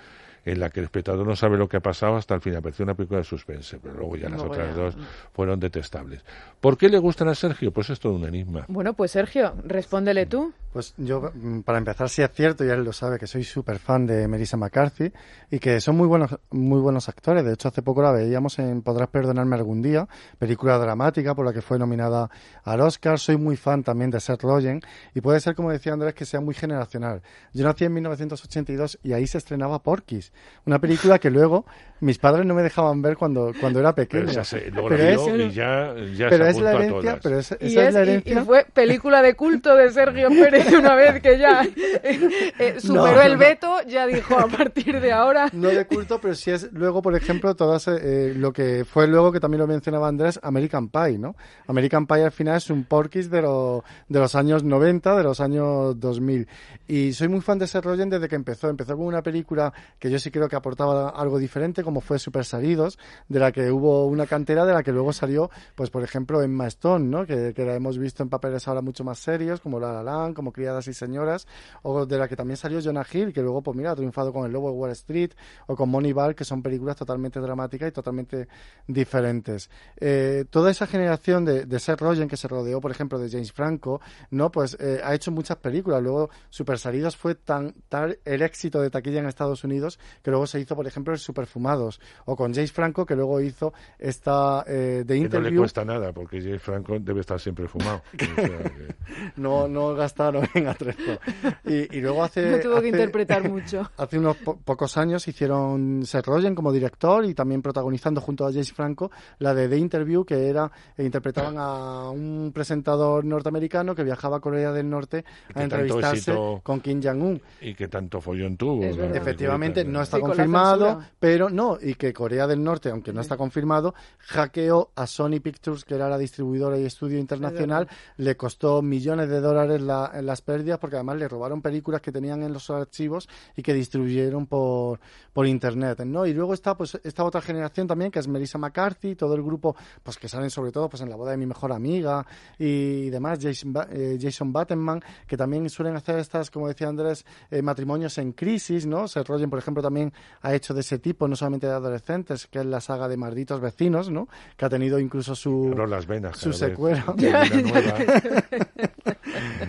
en 0.44 0.60
la 0.60 0.70
que 0.70 0.80
el 0.80 0.84
espectador 0.84 1.26
no 1.26 1.36
sabe 1.36 1.56
lo 1.56 1.68
que 1.68 1.76
ha 1.76 1.80
pasado 1.80 2.16
hasta 2.16 2.34
el 2.34 2.40
fin. 2.40 2.56
Apareció 2.56 2.84
una 2.84 2.94
película 2.94 3.18
de 3.18 3.24
suspense, 3.24 3.78
pero 3.82 3.94
luego 3.94 4.16
ya 4.16 4.28
las 4.28 4.42
otras 4.42 4.74
ya. 4.74 4.82
dos 4.82 4.96
fueron 5.32 5.60
detestables. 5.60 6.24
¿Por 6.60 6.76
qué 6.76 6.88
le 6.88 6.98
gustan 6.98 7.28
a 7.28 7.34
Sergio? 7.34 7.72
Pues 7.72 7.90
es 7.90 8.00
todo 8.00 8.14
un 8.14 8.24
enigma. 8.24 8.64
Bueno, 8.68 8.94
pues 8.94 9.12
Sergio, 9.12 9.54
respóndele 9.64 10.26
tú. 10.26 10.52
Pues 10.72 10.94
yo, 10.96 11.30
mm, 11.34 11.60
para 11.60 11.76
empezar, 11.76 12.08
sí 12.08 12.22
es 12.22 12.30
cierto, 12.32 12.64
y 12.64 12.70
él 12.70 12.82
lo 12.82 12.94
sabe, 12.94 13.18
que 13.18 13.26
soy 13.26 13.44
súper 13.44 13.78
fan 13.78 14.06
de 14.06 14.26
Melissa 14.26 14.56
McCarthy 14.56 15.12
y 15.50 15.58
que 15.58 15.80
son 15.82 15.98
muy 15.98 16.06
buenos, 16.06 16.38
muy 16.50 16.80
buenos 16.80 17.10
actores. 17.10 17.44
De 17.44 17.52
hecho, 17.52 17.68
hace 17.68 17.82
poco 17.82 18.00
la 18.00 18.10
veíamos 18.10 18.58
en 18.58 18.80
Podrás 18.80 19.08
perdonarme 19.08 19.56
algún 19.56 19.82
día, 19.82 20.08
película 20.38 20.78
dramática 20.78 21.34
por 21.34 21.44
la 21.44 21.52
que 21.52 21.60
fue 21.60 21.78
nominada 21.78 22.30
al 22.64 22.80
Oscar. 22.80 23.18
Soy 23.18 23.36
muy 23.36 23.56
fan 23.56 23.82
también 23.82 24.10
de 24.10 24.18
Seth 24.18 24.42
Rogen 24.42 24.80
y 25.14 25.20
puede 25.20 25.40
ser, 25.40 25.54
como 25.54 25.70
decía 25.70 25.92
Andrés, 25.92 26.14
que 26.14 26.24
sea 26.24 26.40
muy 26.40 26.54
generacional. 26.54 27.20
Yo 27.52 27.64
nací 27.64 27.84
en 27.84 27.92
1982 27.92 28.98
y 29.02 29.12
ahí 29.12 29.26
se 29.26 29.36
estrenaba 29.36 29.82
Porky's, 29.82 30.31
una 30.66 30.78
película 30.78 31.18
que 31.18 31.30
luego 31.30 31.64
mis 32.00 32.18
padres 32.18 32.44
no 32.44 32.54
me 32.54 32.62
dejaban 32.62 33.00
ver 33.00 33.16
cuando, 33.16 33.52
cuando 33.60 33.78
era 33.78 33.94
pequeño. 33.94 34.26
Pero 34.26 34.44
se- 34.44 34.70
luego 34.72 34.88
Pero 34.88 35.04
la 35.04 35.10
es- 35.10 35.20
y 35.52 35.54
ya, 35.54 35.94
ya 36.16 36.28
pero 36.28 36.44
se 36.46 36.50
es 36.50 36.58
la 36.60 36.72
herencia, 36.72 37.00
todas. 37.00 37.20
pero 37.22 37.38
es- 37.38 37.52
esa 37.52 37.64
Y, 37.64 37.66
es, 37.68 37.76
es- 37.88 37.94
la 37.94 38.00
y- 38.00 38.02
herencia. 38.08 38.40
y 38.40 38.44
fue 38.44 38.66
película 38.72 39.22
de 39.22 39.34
culto 39.34 39.76
de 39.76 39.90
Sergio 39.92 40.28
Pérez 40.50 40.72
una 40.72 40.96
vez 40.96 41.22
que 41.22 41.38
ya 41.38 41.62
eh, 41.62 42.52
eh, 42.58 42.74
superó 42.80 43.06
No, 43.14 43.22
el 43.22 43.32
no. 43.34 43.38
veto, 43.38 43.76
ya 43.86 44.06
dijo 44.08 44.36
a 44.36 44.48
partir 44.48 45.00
de 45.00 45.12
ahora. 45.12 45.48
No 45.52 45.68
de 45.68 45.86
culto, 45.86 46.20
pero 46.20 46.34
sí 46.34 46.50
es 46.50 46.72
luego, 46.72 47.02
por 47.02 47.14
ejemplo, 47.14 47.54
todas 47.54 47.86
eh, 47.86 48.32
lo 48.36 48.52
que 48.52 48.84
fue 48.84 49.06
luego 49.06 49.30
que 49.30 49.38
también 49.38 49.60
lo 49.60 49.68
mencionaba 49.68 50.08
Andrés, 50.08 50.40
American 50.42 50.88
Pie, 50.88 51.18
¿no? 51.18 51.36
American 51.68 52.06
Pie 52.08 52.24
al 52.24 52.32
final 52.32 52.56
es 52.56 52.68
un 52.70 52.82
porquis 52.82 53.30
de, 53.30 53.42
lo- 53.42 53.84
de 54.08 54.18
los 54.18 54.34
años 54.34 54.64
90, 54.64 55.16
de 55.16 55.22
los 55.22 55.40
años 55.40 56.00
2000. 56.00 56.48
Y 56.88 57.12
soy 57.12 57.28
muy 57.28 57.40
fan 57.42 57.60
de 57.60 57.68
Seth 57.68 57.84
Rogen 57.84 58.10
desde 58.10 58.28
que 58.28 58.34
empezó. 58.34 58.68
Empezó 58.68 58.96
con 58.96 59.06
una 59.06 59.22
película 59.22 59.72
que 60.00 60.10
yo 60.10 60.18
sí 60.22 60.30
creo 60.30 60.48
que 60.48 60.56
aportaba 60.56 61.10
algo 61.10 61.38
diferente, 61.38 61.84
como 61.84 62.00
fue 62.00 62.18
Super 62.18 62.44
Salidos, 62.44 62.98
de 63.28 63.38
la 63.38 63.52
que 63.52 63.70
hubo 63.70 64.06
una 64.06 64.26
cantera 64.26 64.64
de 64.64 64.72
la 64.72 64.82
que 64.82 64.92
luego 64.92 65.12
salió, 65.12 65.50
pues 65.74 65.90
por 65.90 66.02
ejemplo, 66.02 66.42
Emma 66.42 66.66
Stone, 66.68 67.06
¿no? 67.06 67.26
Que, 67.26 67.52
la 67.62 67.74
hemos 67.74 67.98
visto 67.98 68.22
en 68.22 68.28
papeles 68.28 68.66
ahora 68.66 68.80
mucho 68.80 69.04
más 69.04 69.18
serios, 69.18 69.60
como 69.60 69.78
La 69.78 69.92
La 69.92 70.02
Land, 70.02 70.34
como 70.34 70.52
Criadas 70.52 70.88
y 70.88 70.94
Señoras, 70.94 71.46
o 71.82 72.06
de 72.06 72.18
la 72.18 72.28
que 72.28 72.36
también 72.36 72.56
salió 72.56 72.80
Jonah 72.82 73.06
Hill, 73.10 73.32
que 73.32 73.42
luego, 73.42 73.62
pues 73.62 73.76
mira, 73.76 73.92
ha 73.92 73.96
triunfado 73.96 74.32
con 74.32 74.46
El 74.46 74.52
Lobo 74.52 74.70
de 74.70 74.76
Wall 74.76 74.90
Street, 74.92 75.32
o 75.66 75.76
con 75.76 75.90
Moneyball, 75.90 76.34
que 76.34 76.44
son 76.44 76.62
películas 76.62 76.96
totalmente 76.96 77.40
dramáticas 77.40 77.88
y 77.88 77.92
totalmente 77.92 78.48
diferentes. 78.86 79.70
Eh, 80.00 80.44
toda 80.50 80.70
esa 80.70 80.86
generación 80.86 81.44
de, 81.44 81.66
de 81.66 81.78
Seth 81.78 82.00
Rogen, 82.00 82.28
que 82.28 82.36
se 82.36 82.48
rodeó, 82.48 82.80
por 82.80 82.90
ejemplo, 82.90 83.18
de 83.18 83.28
James 83.30 83.52
Franco, 83.52 84.00
¿no? 84.30 84.50
Pues 84.50 84.76
eh, 84.80 85.00
ha 85.02 85.14
hecho 85.14 85.30
muchas 85.30 85.58
películas. 85.58 86.02
Luego, 86.02 86.30
Super 86.50 86.78
Salidas 86.78 87.16
fue 87.16 87.34
tan 87.34 87.74
tal 87.88 88.18
el 88.24 88.42
éxito 88.42 88.80
de 88.80 88.90
taquilla 88.90 89.20
en 89.20 89.26
Estados 89.26 89.64
Unidos 89.64 89.98
que 90.22 90.30
luego 90.30 90.46
se 90.46 90.60
hizo, 90.60 90.74
por 90.76 90.86
ejemplo, 90.86 91.12
el 91.12 91.18
Superfumados. 91.20 92.00
O 92.24 92.36
con 92.36 92.52
James 92.54 92.72
Franco, 92.72 93.06
que 93.06 93.14
luego 93.16 93.40
hizo 93.40 93.72
esta 93.98 94.64
eh, 94.66 95.04
The 95.06 95.14
Que 95.14 95.14
no 95.14 95.14
le 95.14 95.18
Interview. 95.38 95.60
cuesta 95.60 95.84
nada, 95.84 96.12
porque 96.12 96.40
James 96.40 96.62
Franco 96.62 96.98
debe 96.98 97.20
estar 97.20 97.38
siempre 97.40 97.68
fumado. 97.68 98.02
O 98.14 98.18
sea 98.18 98.34
que- 98.58 98.94
no, 99.36 99.68
no 99.68 99.94
gastaron 99.94 100.46
en 100.54 100.68
atrezo. 100.68 101.18
Y, 101.64 101.96
y 101.96 102.00
luego 102.00 102.24
hace... 102.24 102.50
No 102.50 102.58
tuvo 102.58 102.72
que 102.74 102.78
hace- 102.78 102.88
interpretar 102.88 103.48
mucho. 103.50 103.90
Hace 103.96 104.18
unos 104.18 104.36
po- 104.38 104.56
pocos 104.56 104.96
años 104.96 105.26
hicieron 105.28 106.04
Seth 106.04 106.26
Rogen 106.26 106.54
como 106.54 106.72
director 106.72 107.24
y 107.24 107.34
también 107.34 107.62
protagonizando 107.62 108.20
junto 108.20 108.46
a 108.46 108.50
James 108.50 108.72
Franco 108.72 109.10
la 109.38 109.54
de 109.54 109.68
The 109.68 109.76
Interview, 109.76 110.24
que 110.24 110.48
era, 110.48 110.70
e 110.96 111.04
interpretaban 111.04 111.56
a 111.58 112.10
un 112.10 112.50
presentador 112.54 113.24
norteamericano 113.24 113.94
que 113.94 114.04
viajaba 114.04 114.38
a 114.38 114.40
Corea 114.40 114.72
del 114.72 114.88
Norte 114.88 115.24
que 115.52 115.60
a 115.60 115.62
entrevistarse 115.64 116.32
éxito- 116.32 116.60
con 116.62 116.80
Kim 116.80 117.00
Jong-un. 117.02 117.40
y 117.60 117.74
que 117.74 117.88
tanto 117.88 118.20
follón 118.20 118.56
tuvo. 118.56 118.82
Efectivamente, 118.84 119.80
película, 119.82 119.98
no 120.02 120.04
está 120.04 120.16
Sí, 120.16 120.22
confirmado, 120.22 121.00
pero 121.18 121.48
no, 121.50 121.78
y 121.80 121.94
que 121.94 122.12
Corea 122.12 122.46
del 122.46 122.62
Norte, 122.62 122.90
aunque 122.90 123.12
no 123.12 123.20
está 123.20 123.36
confirmado, 123.36 123.94
hackeó 124.18 124.90
a 124.94 125.06
Sony 125.06 125.40
Pictures, 125.42 125.84
que 125.84 125.94
era 125.94 126.08
la 126.08 126.18
distribuidora 126.18 126.78
y 126.78 126.84
estudio 126.84 127.18
internacional, 127.18 127.88
le 128.16 128.36
costó 128.36 128.82
millones 128.82 129.28
de 129.28 129.40
dólares 129.40 129.80
la- 129.80 130.10
las 130.22 130.42
pérdidas, 130.42 130.78
porque 130.78 130.96
además 130.96 131.16
le 131.18 131.28
robaron 131.28 131.60
películas 131.62 132.00
que 132.00 132.12
tenían 132.12 132.42
en 132.42 132.52
los 132.52 132.68
archivos 132.70 133.28
y 133.56 133.62
que 133.62 133.74
distribuyeron 133.74 134.46
por, 134.46 135.00
por 135.32 135.46
internet, 135.46 136.00
¿no? 136.04 136.26
Y 136.26 136.32
luego 136.32 136.54
está 136.54 136.76
pues 136.76 136.98
esta 137.04 137.24
otra 137.24 137.40
generación 137.40 137.86
también, 137.86 138.10
que 138.10 138.18
es 138.18 138.28
Melissa 138.28 138.58
McCarthy, 138.58 139.14
todo 139.16 139.34
el 139.34 139.42
grupo, 139.42 139.76
pues 140.02 140.16
que 140.18 140.28
salen 140.28 140.50
sobre 140.50 140.72
todo 140.72 140.88
pues 140.88 141.02
en 141.02 141.10
la 141.10 141.16
boda 141.16 141.32
de 141.32 141.36
mi 141.36 141.46
mejor 141.46 141.72
amiga 141.72 142.26
y 142.58 143.10
demás, 143.10 143.38
Jason, 143.40 143.72
Ba- 143.72 143.88
eh, 143.90 144.18
Jason 144.20 144.52
Bateman, 144.52 145.00
que 145.26 145.36
también 145.36 145.68
suelen 145.70 145.96
hacer 145.96 146.18
estas, 146.18 146.50
como 146.50 146.68
decía 146.68 146.88
Andrés, 146.88 147.24
eh, 147.50 147.62
matrimonios 147.62 148.16
en 148.18 148.32
crisis, 148.32 148.86
¿no? 148.86 149.06
Seth 149.08 149.26
Rogen, 149.28 149.50
por 149.50 149.58
ejemplo, 149.58 149.82
también 149.82 149.91
ha 150.40 150.54
hecho 150.54 150.74
de 150.74 150.80
ese 150.80 150.98
tipo, 150.98 151.28
no 151.28 151.36
solamente 151.36 151.66
de 151.66 151.72
adolescentes, 151.74 152.46
que 152.46 152.58
es 152.60 152.66
la 152.66 152.80
saga 152.80 153.08
de 153.08 153.16
Malditos 153.16 153.60
Vecinos, 153.60 154.10
¿no? 154.10 154.28
Que 154.56 154.64
ha 154.64 154.68
tenido 154.68 154.98
incluso 154.98 155.34
su... 155.34 155.68
Abro 155.72 155.86
las 155.86 156.06
venas. 156.06 156.36
su 156.38 156.52
secuela. 156.52 157.04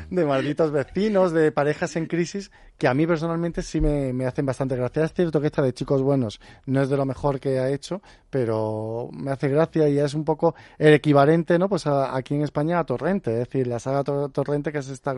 De 0.10 0.26
malditos 0.26 0.72
vecinos, 0.72 1.32
de 1.32 1.52
parejas 1.52 1.96
en 1.96 2.06
crisis, 2.06 2.52
que 2.78 2.88
a 2.88 2.94
mí 2.94 3.08
personalmente 3.08 3.62
sí 3.64 3.82
me, 3.82 4.14
me 4.14 4.26
hacen 4.26 4.46
bastante 4.46 4.76
gracia. 4.76 5.04
Es 5.06 5.14
cierto 5.14 5.40
que 5.42 5.48
esta 5.48 5.62
de 5.62 5.74
Chicos 5.74 6.02
Buenos 6.02 6.40
no 6.66 6.82
es 6.82 6.90
de 6.90 6.98
lo 6.98 7.06
mejor 7.06 7.40
que 7.40 7.58
ha 7.60 7.70
hecho, 7.70 8.02
pero 8.30 9.10
me 9.12 9.32
hace 9.32 9.48
gracia 9.50 9.88
y 9.90 9.98
es 9.98 10.14
un 10.14 10.24
poco 10.26 10.54
el 10.78 10.94
equivalente, 10.94 11.58
¿no? 11.58 11.68
Pues 11.70 11.88
a- 11.88 12.16
aquí 12.16 12.36
en 12.36 12.42
España 12.44 12.80
a 12.80 12.84
Torrente, 12.86 13.32
es 13.34 13.40
decir, 13.40 13.66
la 13.68 13.80
saga 13.80 14.04
Tor- 14.04 14.32
Torrente 14.32 14.72
que 14.72 14.80
es 14.80 14.90
esta, 14.90 15.14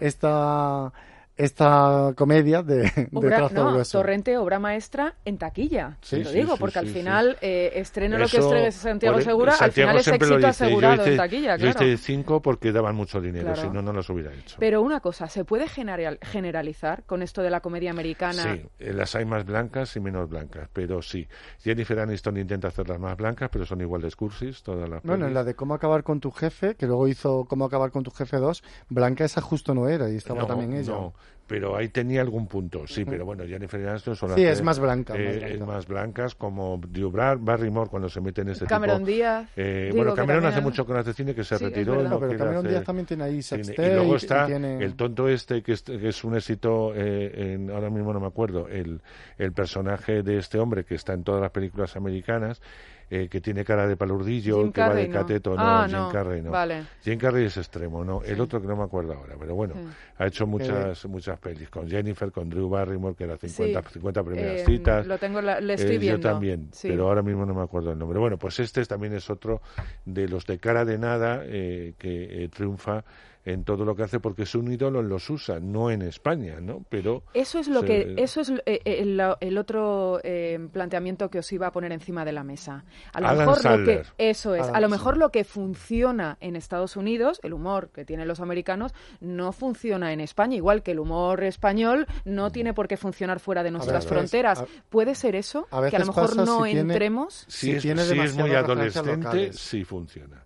esta, 0.00 0.92
esta 1.38 2.12
comedia 2.16 2.62
de, 2.62 2.82
de 2.82 3.08
Obra, 3.12 3.36
trazo 3.38 3.54
no, 3.54 3.70
grueso. 3.72 3.98
Torrente, 3.98 4.36
obra 4.36 4.58
maestra 4.58 5.14
en 5.24 5.38
taquilla. 5.38 5.96
Sí, 6.02 6.22
lo 6.24 6.30
sí, 6.30 6.38
digo, 6.38 6.54
sí, 6.54 6.60
porque 6.60 6.72
sí, 6.74 6.78
al 6.80 6.86
sí. 6.88 6.92
final, 6.92 7.38
eh, 7.40 7.72
estreno 7.76 8.18
lo 8.18 8.26
que 8.28 8.38
estrene 8.38 8.72
Santiago 8.72 9.20
Segura, 9.20 9.54
al 9.58 9.72
final 9.72 9.96
es 9.96 10.08
éxito 10.08 10.36
dice. 10.36 10.46
Asegurado 10.48 11.02
hice- 11.02 11.10
en 11.12 11.16
taquilla, 11.16 11.56
Yo 11.56 11.70
claro. 11.70 11.86
hice 11.86 11.96
cinco 12.02 12.42
porque 12.42 12.72
daban 12.72 12.96
mucho 12.96 13.20
dinero, 13.20 13.52
Claro. 13.54 13.62
si 13.62 13.74
no, 13.74 13.82
no 13.82 13.92
los 13.92 14.10
hubiera 14.10 14.32
hecho. 14.34 14.56
Pero 14.58 14.82
una 14.82 15.00
cosa, 15.00 15.28
¿se 15.28 15.44
puede 15.44 15.68
general- 15.68 16.18
generalizar 16.22 17.04
con 17.04 17.22
esto 17.22 17.40
de 17.42 17.50
la 17.50 17.60
comedia 17.60 17.90
americana? 17.92 18.42
Sí, 18.54 18.62
eh, 18.80 18.92
las 18.92 19.14
hay 19.14 19.24
más 19.24 19.44
blancas 19.44 19.94
y 19.96 20.00
menos 20.00 20.28
blancas, 20.28 20.68
pero 20.72 21.00
sí. 21.02 21.26
Jennifer 21.62 22.00
Aniston 22.00 22.36
intenta 22.36 22.68
hacerlas 22.68 22.98
más 22.98 23.16
blancas, 23.16 23.48
pero 23.52 23.64
son 23.64 23.80
igual 23.80 24.02
de 24.02 24.08
cursis 24.12 24.62
todas 24.62 24.88
las 24.88 25.02
Bueno, 25.04 25.26
en 25.26 25.34
la 25.34 25.44
de 25.44 25.54
Cómo 25.54 25.74
acabar 25.74 26.02
con 26.02 26.18
tu 26.18 26.30
jefe, 26.32 26.74
que 26.74 26.86
luego 26.86 27.06
hizo 27.06 27.44
Cómo 27.44 27.64
acabar 27.66 27.90
con 27.92 28.02
tu 28.02 28.10
jefe 28.10 28.38
2, 28.38 28.62
Blanca 28.88 29.24
esa 29.24 29.40
justo 29.40 29.74
no 29.74 29.88
era 29.88 30.10
y 30.10 30.16
estaba 30.16 30.40
no, 30.40 30.46
también 30.46 30.72
ella. 30.72 30.92
no, 30.92 31.14
pero 31.46 31.74
ahí 31.76 31.88
tenía 31.88 32.20
algún 32.20 32.46
punto, 32.46 32.86
sí, 32.86 33.06
pero 33.06 33.24
bueno, 33.24 33.42
Jennifer 33.46 33.88
Aniston 33.88 34.14
son 34.16 34.34
Sí, 34.34 34.42
es 34.44 34.58
que, 34.58 34.64
más 34.64 34.78
blanca, 34.78 35.14
más 35.14 35.22
eh, 35.22 35.38
blanca. 35.38 35.46
es 35.54 35.60
más 35.60 35.86
blancas, 35.86 36.34
como 36.34 36.78
Drew 36.86 37.10
Bar- 37.10 37.38
Barrymore 37.38 37.88
cuando 37.88 38.10
se 38.10 38.20
mete 38.20 38.42
en 38.42 38.50
este 38.50 38.66
Cameron 38.66 38.98
tipo. 38.98 39.06
Díaz. 39.08 39.48
Eh, 39.56 39.90
bueno, 39.96 40.12
que 40.12 40.20
Cameron 40.20 40.44
hace 40.44 40.58
ha- 40.58 40.60
mucho 40.60 40.84
con 40.84 40.98
hace 40.98 41.14
cine 41.14 41.34
que 41.34 41.44
se 41.44 41.56
Sí, 41.56 41.64
retiró. 41.64 41.92
verdad. 41.92 42.10
no 42.10 42.14
No, 42.16 42.20
pero 42.20 42.38
Cameron 42.38 42.58
hacer 42.58 42.70
Díaz 42.70 42.84
también 42.84 43.06
tiene 43.06 43.24
ahí 43.24 43.40
sex 43.40 43.66
Y 43.70 43.74
luego 43.76 44.12
y 44.12 44.16
está 44.16 44.44
tiene- 44.46 44.84
el 44.84 44.94
tonto 44.94 45.26
este, 45.26 45.62
que 45.62 45.72
es, 45.72 45.82
que 45.82 46.08
es 46.08 46.22
un 46.22 46.36
éxito, 46.36 46.92
eh, 46.94 47.54
en, 47.54 47.70
ahora 47.70 47.88
mismo 47.88 48.12
no 48.12 48.20
me 48.20 48.26
acuerdo, 48.26 48.68
el, 48.68 49.00
el 49.38 49.52
personaje 49.54 50.22
de 50.22 50.36
este 50.36 50.58
hombre 50.58 50.84
que 50.84 50.96
está 50.96 51.14
en 51.14 51.24
todas 51.24 51.40
las 51.40 51.50
películas 51.50 51.96
americanas, 51.96 52.60
eh, 53.10 53.28
que 53.28 53.40
tiene 53.40 53.64
cara 53.64 53.86
de 53.86 53.96
palurdillo, 53.96 54.58
Jim 54.62 54.72
que 54.72 54.80
va 54.80 54.94
de 54.94 55.08
¿no? 55.08 55.14
cateto, 55.14 55.54
no, 55.54 55.62
Ah, 55.62 55.84
Jim 55.88 55.96
no. 55.98 56.08
Carrey 56.10 56.42
no. 56.42 56.50
Vale. 56.50 56.82
Jim 57.02 57.18
Carrey 57.18 57.46
es 57.46 57.56
extremo, 57.56 58.04
¿no? 58.04 58.22
El 58.22 58.40
otro 58.40 58.60
que 58.60 58.66
no 58.66 58.76
me 58.76 58.84
acuerdo 58.84 59.14
ahora, 59.14 59.34
pero 59.38 59.54
bueno, 59.54 59.74
Sí. 59.74 59.80
ha 60.18 60.26
hecho 60.26 60.46
muchas 60.46 61.04
muchas 61.06 61.38
pelis, 61.38 61.70
con 61.70 61.88
Jennifer, 61.88 62.30
con 62.30 62.48
Drew 62.50 62.68
Barrymore, 62.68 63.14
que 63.16 63.24
era 63.24 63.36
50, 63.36 63.82
Sí. 63.82 63.94
50 63.94 64.22
primeras 64.22 64.60
Eh, 64.60 64.64
citas. 64.66 65.06
Lo 65.06 65.18
tengo, 65.18 65.40
la- 65.40 65.60
le 65.60 65.74
estoy 65.74 65.96
Eh, 65.96 65.98
viendo. 65.98 66.18
Yo 66.20 66.28
también, 66.30 66.68
Sí. 66.72 66.88
pero 66.88 67.08
ahora 67.08 67.22
mismo 67.22 67.46
no 67.46 67.54
me 67.54 67.62
acuerdo 67.62 67.92
el 67.92 67.98
nombre. 67.98 68.18
Bueno, 68.18 68.36
pues 68.38 68.60
este 68.60 68.84
también 68.84 69.14
es 69.14 69.30
otro 69.30 69.62
de 70.04 70.28
los 70.28 70.44
de 70.46 70.58
cara 70.58 70.84
de 70.84 70.98
nada 70.98 71.42
eh, 71.44 71.94
que 71.98 72.44
eh, 72.44 72.48
triunfa 72.48 73.04
en 73.52 73.64
todo 73.64 73.84
lo 73.84 73.94
que 73.96 74.02
hace 74.02 74.20
porque 74.20 74.42
es 74.42 74.54
un 74.54 74.70
ídolo 74.72 75.00
en 75.00 75.08
los 75.08 75.28
USA, 75.30 75.58
no 75.60 75.90
en 75.90 76.02
España, 76.02 76.60
¿no? 76.60 76.84
Pero 76.88 77.22
Eso 77.34 77.58
es 77.58 77.68
lo 77.68 77.80
se- 77.80 77.86
que, 77.86 78.14
eso 78.18 78.40
es 78.42 78.50
eh, 78.50 78.62
eh, 78.66 78.80
el, 78.84 79.20
el 79.40 79.58
otro 79.58 80.20
eh, 80.22 80.58
planteamiento 80.72 81.30
que 81.30 81.38
os 81.38 81.52
iba 81.52 81.66
a 81.66 81.72
poner 81.72 81.92
encima 81.92 82.24
de 82.24 82.32
la 82.32 82.44
mesa. 82.44 82.84
A 83.12 83.20
lo 83.20 83.26
Adam 83.28 83.38
mejor 83.38 83.64
lo 83.78 83.84
que, 83.84 84.02
eso 84.18 84.54
es, 84.54 84.66
a 84.68 84.80
lo 84.80 84.88
mejor 84.88 85.16
lo 85.16 85.30
que 85.30 85.44
funciona 85.44 86.36
en 86.40 86.56
Estados 86.56 86.96
Unidos, 86.96 87.40
el 87.42 87.52
humor 87.54 87.90
que 87.90 88.04
tienen 88.04 88.28
los 88.28 88.40
americanos, 88.40 88.92
no 89.20 89.52
funciona 89.52 90.12
en 90.12 90.20
España, 90.20 90.56
igual 90.56 90.82
que 90.82 90.90
el 90.92 90.98
humor 91.00 91.42
español 91.44 92.06
no 92.24 92.50
tiene 92.50 92.74
por 92.74 92.88
qué 92.88 92.96
funcionar 92.96 93.40
fuera 93.40 93.62
de 93.62 93.70
nuestras 93.70 94.06
fronteras. 94.06 94.60
a- 94.60 94.66
¿Puede 94.88 95.14
ser 95.14 95.34
eso? 95.36 95.66
a 95.70 95.88
que 95.88 95.96
a 95.96 96.00
lo 96.00 96.06
mejor 96.06 96.36
no 96.36 96.58
si 96.64 96.72
tiene- 96.72 96.80
entremos. 96.92 97.44
si, 97.48 97.66
si 97.66 97.70
es, 97.72 97.82
tiene 97.82 98.02
si 98.04 98.18
es 98.20 98.34
muy 98.34 98.52
adolescente, 98.54 99.16
locales. 99.16 99.56
sí 99.58 99.84
funciona. 99.84 100.44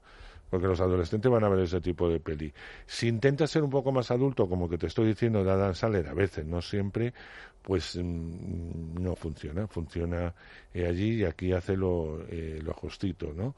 Porque 0.52 0.66
los 0.66 0.82
adolescentes 0.82 1.32
van 1.32 1.44
a 1.44 1.48
ver 1.48 1.60
ese 1.60 1.80
tipo 1.80 2.10
de 2.10 2.20
peli. 2.20 2.52
Si 2.84 3.08
intenta 3.08 3.46
ser 3.46 3.62
un 3.62 3.70
poco 3.70 3.90
más 3.90 4.10
adulto, 4.10 4.46
como 4.50 4.68
que 4.68 4.76
te 4.76 4.86
estoy 4.86 5.06
diciendo 5.06 5.42
de 5.42 5.50
Adam 5.50 5.74
Sandler, 5.74 6.06
a 6.08 6.12
veces, 6.12 6.44
no 6.44 6.60
siempre, 6.60 7.14
pues 7.62 7.96
mm, 7.96 9.02
no 9.02 9.16
funciona. 9.16 9.66
Funciona 9.66 10.34
eh, 10.74 10.86
allí 10.86 11.22
y 11.22 11.24
aquí 11.24 11.54
hace 11.54 11.74
lo, 11.74 12.20
eh, 12.28 12.60
lo 12.62 12.74
justito, 12.74 13.32
¿no? 13.34 13.54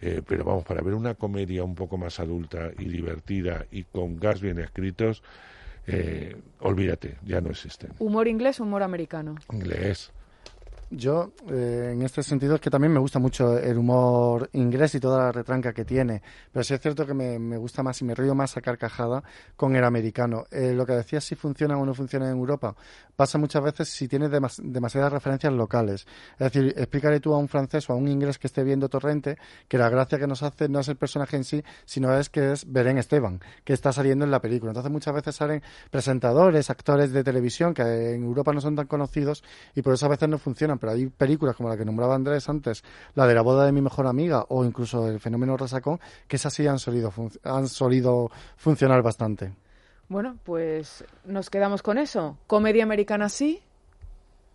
Eh, 0.00 0.22
pero 0.24 0.44
vamos, 0.44 0.62
para 0.62 0.80
ver 0.80 0.94
una 0.94 1.16
comedia 1.16 1.64
un 1.64 1.74
poco 1.74 1.98
más 1.98 2.20
adulta 2.20 2.70
y 2.78 2.84
divertida 2.84 3.66
y 3.72 3.82
con 3.82 4.16
gas 4.20 4.40
bien 4.40 4.60
escritos, 4.60 5.24
eh, 5.88 6.36
olvídate, 6.60 7.16
ya 7.26 7.40
no 7.40 7.50
existen. 7.50 7.90
¿Humor 7.98 8.28
inglés 8.28 8.60
o 8.60 8.62
humor 8.62 8.84
americano? 8.84 9.34
Inglés. 9.52 10.12
Yo, 10.90 11.32
eh, 11.50 11.90
en 11.92 12.00
este 12.00 12.22
sentido, 12.22 12.54
es 12.54 12.62
que 12.62 12.70
también 12.70 12.90
me 12.90 12.98
gusta 12.98 13.18
mucho 13.18 13.58
el 13.58 13.76
humor 13.76 14.48
inglés 14.54 14.94
y 14.94 15.00
toda 15.00 15.18
la 15.18 15.32
retranca 15.32 15.74
que 15.74 15.84
tiene. 15.84 16.22
Pero 16.50 16.64
sí 16.64 16.72
es 16.72 16.80
cierto 16.80 17.04
que 17.04 17.12
me, 17.12 17.38
me 17.38 17.58
gusta 17.58 17.82
más 17.82 18.00
y 18.00 18.06
me 18.06 18.14
río 18.14 18.34
más 18.34 18.56
a 18.56 18.62
carcajada 18.62 19.22
con 19.54 19.76
el 19.76 19.84
americano. 19.84 20.44
Eh, 20.50 20.72
lo 20.72 20.86
que 20.86 20.94
decías, 20.94 21.24
si 21.24 21.34
funciona 21.34 21.76
o 21.76 21.84
no 21.84 21.92
funciona 21.92 22.24
en 22.30 22.38
Europa, 22.38 22.74
pasa 23.14 23.36
muchas 23.36 23.62
veces 23.62 23.90
si 23.90 24.08
tiene 24.08 24.30
demas- 24.30 24.62
demasiadas 24.62 25.12
referencias 25.12 25.52
locales. 25.52 26.06
Es 26.38 26.52
decir, 26.52 26.72
explícale 26.74 27.20
tú 27.20 27.34
a 27.34 27.38
un 27.38 27.48
francés 27.48 27.90
o 27.90 27.92
a 27.92 27.96
un 27.96 28.08
inglés 28.08 28.38
que 28.38 28.46
esté 28.46 28.64
viendo 28.64 28.88
Torrente 28.88 29.36
que 29.68 29.76
la 29.76 29.90
gracia 29.90 30.18
que 30.18 30.26
nos 30.26 30.42
hace 30.42 30.70
no 30.70 30.80
es 30.80 30.88
el 30.88 30.96
personaje 30.96 31.36
en 31.36 31.44
sí, 31.44 31.62
sino 31.84 32.16
es 32.16 32.30
que 32.30 32.52
es 32.52 32.64
Belén 32.72 32.96
Esteban, 32.96 33.40
que 33.62 33.74
está 33.74 33.92
saliendo 33.92 34.24
en 34.24 34.30
la 34.30 34.40
película. 34.40 34.70
Entonces, 34.70 34.90
muchas 34.90 35.12
veces 35.14 35.36
salen 35.36 35.62
presentadores, 35.90 36.70
actores 36.70 37.12
de 37.12 37.22
televisión 37.22 37.74
que 37.74 38.14
en 38.14 38.24
Europa 38.24 38.54
no 38.54 38.62
son 38.62 38.74
tan 38.74 38.86
conocidos 38.86 39.44
y 39.74 39.82
por 39.82 39.92
eso 39.92 40.06
a 40.06 40.08
veces 40.08 40.30
no 40.30 40.38
funcionan. 40.38 40.77
Pero 40.78 40.92
hay 40.92 41.06
películas 41.06 41.54
como 41.56 41.68
la 41.68 41.76
que 41.76 41.84
nombraba 41.84 42.14
Andrés 42.14 42.48
antes, 42.48 42.82
la 43.14 43.26
de 43.26 43.34
la 43.34 43.42
boda 43.42 43.64
de 43.66 43.72
mi 43.72 43.80
mejor 43.80 44.06
amiga 44.06 44.44
o 44.48 44.64
incluso 44.64 45.08
el 45.08 45.20
fenómeno 45.20 45.56
Resacón, 45.56 46.00
que 46.26 46.36
esas 46.36 46.52
sí 46.54 46.66
han 46.66 46.78
solido, 46.78 47.12
han 47.44 47.68
solido 47.68 48.30
funcionar 48.56 49.02
bastante. 49.02 49.52
Bueno, 50.08 50.36
pues 50.44 51.04
nos 51.24 51.50
quedamos 51.50 51.82
con 51.82 51.98
eso. 51.98 52.38
Comedia 52.46 52.82
americana 52.84 53.28
sí. 53.28 53.60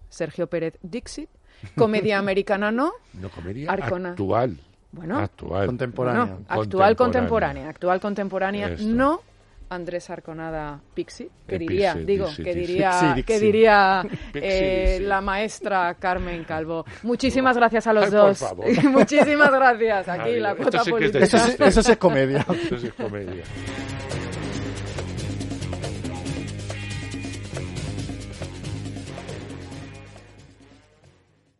Sergio 0.10 0.48
Pérez 0.48 0.78
Dixit. 0.82 1.30
Comedia 1.76 2.18
americana 2.20 2.72
no. 2.72 2.92
No 3.14 3.30
comedia 3.30 3.72
Arcona. 3.72 4.10
actual. 4.12 4.58
Bueno. 4.92 5.18
Actual. 5.20 5.66
Contemporánea. 5.68 6.22
Bueno, 6.26 6.38
actual 6.48 6.96
Contemporánea. 6.96 6.96
contemporánea. 6.98 7.70
Actual 7.70 8.00
contemporánea 8.02 8.68
Esto. 8.70 8.86
no. 8.88 9.22
Andrés 9.70 10.10
Arconada 10.10 10.82
Pixie, 10.94 11.30
que 11.48 11.56
Eh, 11.56 11.60
diría, 11.60 11.94
digo, 11.96 12.28
Dixie, 12.28 12.44
que 12.44 12.54
diría, 12.54 13.14
Dixie. 13.16 13.24
que 13.24 13.40
diría 13.40 14.04
eh, 14.34 15.00
la 15.02 15.22
maestra 15.22 15.96
Carmen 16.00 16.44
Calvo. 16.44 16.86
Muchísimas 17.04 17.58
gracias 17.58 17.88
a 17.88 17.94
los 17.94 18.06
Ay, 18.06 18.12
por 18.12 18.20
dos. 18.20 18.38
favor. 18.40 18.66
Muchísimas 18.92 19.52
gracias. 19.52 20.08
Aquí 20.10 20.40
la 20.40 20.56
cuota 20.56 20.80
sí 20.84 20.90
es 20.90 20.94
política. 20.94 21.24
Eso, 21.26 21.38
es- 21.38 21.60
eso 21.60 21.84
sí 21.84 21.92
es 21.92 21.98
comedia. 21.98 22.46
Eso 22.66 22.78
sí 22.78 22.88
es 22.88 22.94
comedia. 22.94 23.44